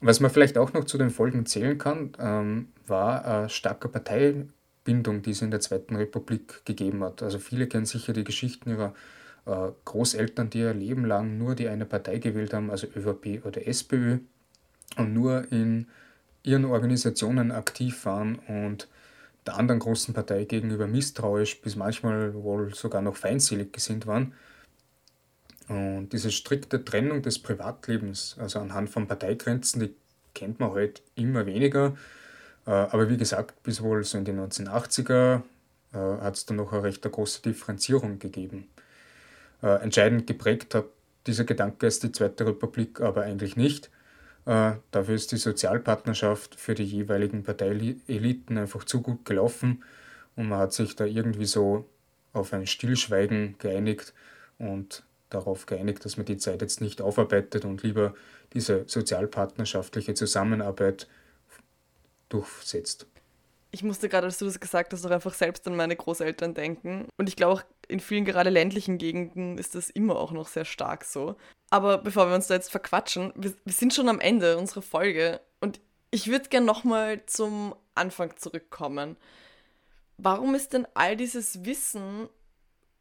[0.01, 5.21] Was man vielleicht auch noch zu den Folgen zählen kann, ähm, war eine starke Parteibindung,
[5.21, 7.23] die es in der Zweiten Republik gegeben hat.
[7.23, 8.93] Also viele kennen sicher die Geschichten ihrer
[9.45, 13.67] äh, Großeltern, die ihr Leben lang nur die eine Partei gewählt haben, also ÖVP oder
[13.67, 14.19] SPÖ,
[14.97, 15.87] und nur in
[16.43, 18.87] ihren Organisationen aktiv waren und
[19.45, 24.33] der anderen großen Partei gegenüber misstrauisch bis manchmal wohl sogar noch feindselig gesinnt waren.
[25.67, 29.95] Und diese strikte Trennung des Privatlebens, also anhand von Parteigrenzen, die
[30.33, 31.97] kennt man heute halt immer weniger.
[32.67, 35.41] Äh, aber wie gesagt, bis wohl so in den 1980er
[35.93, 38.67] äh, hat es dann noch eine recht große Differenzierung gegeben.
[39.63, 40.85] Äh, entscheidend geprägt hat
[41.27, 43.89] dieser Gedanke ist die Zweite Republik aber eigentlich nicht.
[44.45, 49.83] Äh, dafür ist die Sozialpartnerschaft für die jeweiligen Parteieliten einfach zu gut gelaufen
[50.35, 51.89] und man hat sich da irgendwie so
[52.33, 54.13] auf ein Stillschweigen geeinigt
[54.59, 55.03] und
[55.35, 58.13] darauf geeinigt, dass man die Zeit jetzt nicht aufarbeitet und lieber
[58.53, 61.07] diese sozialpartnerschaftliche Zusammenarbeit
[62.29, 63.07] durchsetzt
[63.75, 67.09] ich musste gerade, als du das gesagt hast, auch einfach selbst an meine Großeltern denken.
[67.17, 70.63] Und ich glaube auch in vielen gerade ländlichen Gegenden ist das immer auch noch sehr
[70.63, 71.35] stark so.
[71.71, 75.41] Aber bevor wir uns da jetzt verquatschen, wir, wir sind schon am Ende unserer Folge
[75.59, 79.17] und ich würde gerne nochmal zum Anfang zurückkommen.
[80.17, 82.29] Warum ist denn all dieses Wissen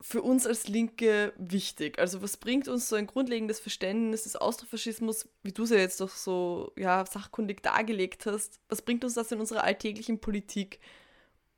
[0.00, 1.98] für uns als Linke wichtig?
[1.98, 6.00] Also was bringt uns so ein grundlegendes Verständnis des Austrofaschismus, wie du es ja jetzt
[6.00, 10.80] doch so ja, sachkundig dargelegt hast, was bringt uns das in unserer alltäglichen Politik?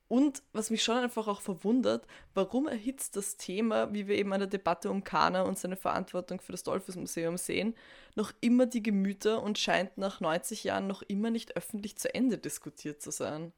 [0.09, 4.39] Und was mich schon einfach auch verwundert, warum erhitzt das Thema, wie wir eben an
[4.39, 7.75] der Debatte um Kana und seine Verantwortung für das Dollfuß-Museum sehen,
[8.15, 12.37] noch immer die Gemüter und scheint nach 90 Jahren noch immer nicht öffentlich zu Ende
[12.37, 13.51] diskutiert zu sein.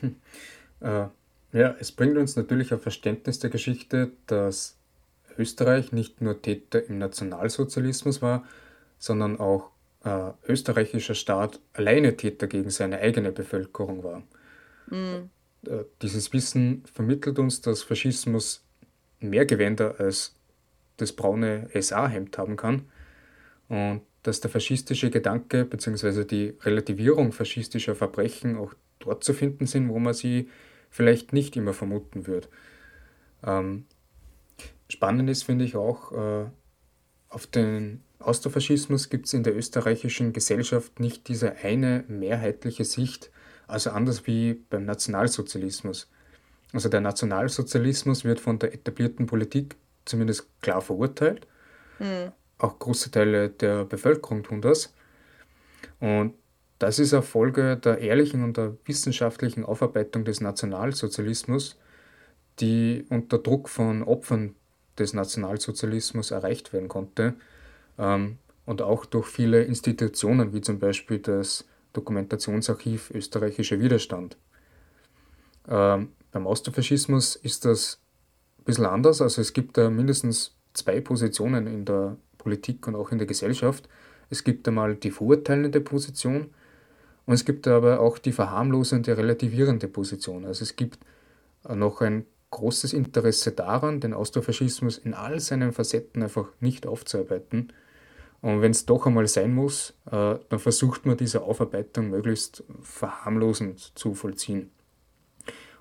[0.78, 1.08] Äh,
[1.52, 4.76] ja, es bringt uns natürlich ein Verständnis der Geschichte, dass
[5.38, 8.44] Österreich nicht nur Täter im Nationalsozialismus war,
[8.98, 9.70] sondern auch
[10.04, 14.22] äh, österreichischer Staat alleine Täter gegen seine eigene Bevölkerung war.
[14.88, 15.30] Mhm.
[15.66, 18.62] Äh, dieses Wissen vermittelt uns, dass Faschismus
[19.20, 20.34] mehr Gewänder als
[20.96, 22.82] das braune SA-Hemd haben kann
[23.68, 26.24] und dass der faschistische Gedanke bzw.
[26.24, 30.48] die Relativierung faschistischer Verbrechen auch dort zu finden sind, wo man sie
[30.96, 32.48] vielleicht nicht immer vermuten wird.
[33.44, 33.84] Ähm,
[34.88, 36.46] spannend ist, finde ich auch, äh,
[37.28, 43.30] auf den Austrofaschismus gibt es in der österreichischen Gesellschaft nicht diese eine mehrheitliche Sicht,
[43.66, 46.10] also anders wie beim Nationalsozialismus.
[46.72, 49.76] Also der Nationalsozialismus wird von der etablierten Politik
[50.06, 51.46] zumindest klar verurteilt.
[51.98, 52.32] Mhm.
[52.56, 54.94] Auch große Teile der Bevölkerung tun das.
[56.00, 56.32] Und
[56.78, 61.78] das ist eine Folge der ehrlichen und der wissenschaftlichen Aufarbeitung des Nationalsozialismus,
[62.60, 64.54] die unter Druck von Opfern
[64.98, 67.34] des Nationalsozialismus erreicht werden konnte
[67.98, 74.36] ähm, und auch durch viele Institutionen wie zum Beispiel das Dokumentationsarchiv Österreichischer Widerstand.
[75.68, 78.00] Ähm, beim Austrofaschismus ist das
[78.58, 79.22] ein bisschen anders.
[79.22, 83.88] Also es gibt da mindestens zwei Positionen in der Politik und auch in der Gesellschaft.
[84.28, 86.50] Es gibt einmal die verurteilende Position
[87.26, 90.44] und es gibt aber auch die verharmlosende, relativierende Position.
[90.44, 90.98] Also es gibt
[91.68, 97.72] noch ein großes Interesse daran, den Austrofaschismus in all seinen Facetten einfach nicht aufzuarbeiten
[98.46, 103.98] und wenn es doch einmal sein muss, äh, dann versucht man diese Aufarbeitung möglichst verharmlosend
[103.98, 104.70] zu vollziehen.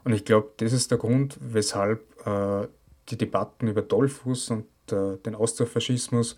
[0.04, 2.68] Und ich glaube, das ist der Grund, weshalb äh,
[3.10, 6.38] die Debatten über Dollfuß und äh, den Austrofaschismus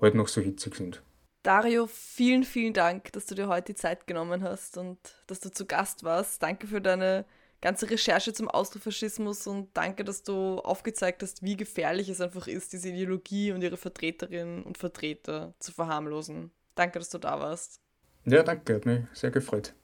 [0.00, 1.02] heute noch so hitzig sind.
[1.44, 5.50] Dario, vielen, vielen Dank, dass du dir heute die Zeit genommen hast und dass du
[5.50, 6.42] zu Gast warst.
[6.42, 7.26] Danke für deine
[7.60, 12.72] ganze Recherche zum Austrofaschismus und danke, dass du aufgezeigt hast, wie gefährlich es einfach ist,
[12.72, 16.50] diese Ideologie und ihre Vertreterinnen und Vertreter zu verharmlosen.
[16.76, 17.78] Danke, dass du da warst.
[18.24, 19.74] Ja, danke, hat mich sehr gefreut.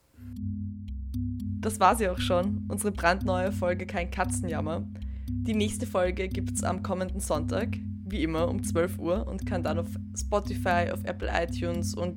[1.60, 4.88] Das war sie auch schon, unsere brandneue Folge Kein Katzenjammer.
[5.28, 7.76] Die nächste Folge gibt es am kommenden Sonntag,
[8.10, 12.16] wie immer um 12 Uhr und kann dann auf Spotify, auf Apple iTunes und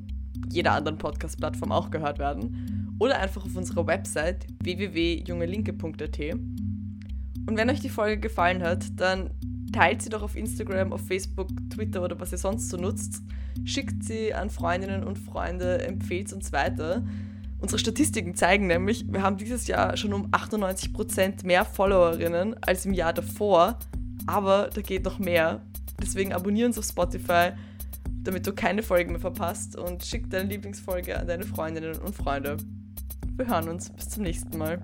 [0.51, 6.19] jeder anderen Podcast-Plattform auch gehört werden oder einfach auf unserer Website www.jungelinke.at.
[7.45, 9.31] Und wenn euch die Folge gefallen hat, dann
[9.73, 13.21] teilt sie doch auf Instagram, auf Facebook, Twitter oder was ihr sonst so nutzt.
[13.65, 17.03] Schickt sie an Freundinnen und Freunde, empfehlt uns weiter.
[17.59, 22.93] Unsere Statistiken zeigen nämlich, wir haben dieses Jahr schon um 98% mehr Followerinnen als im
[22.93, 23.79] Jahr davor,
[24.25, 25.61] aber da geht noch mehr.
[26.03, 27.51] Deswegen abonnieren uns auf Spotify,
[28.23, 32.57] damit du keine Folgen mehr verpasst und schick deine Lieblingsfolge an deine Freundinnen und Freunde.
[33.37, 33.89] Wir hören uns.
[33.89, 34.81] Bis zum nächsten Mal.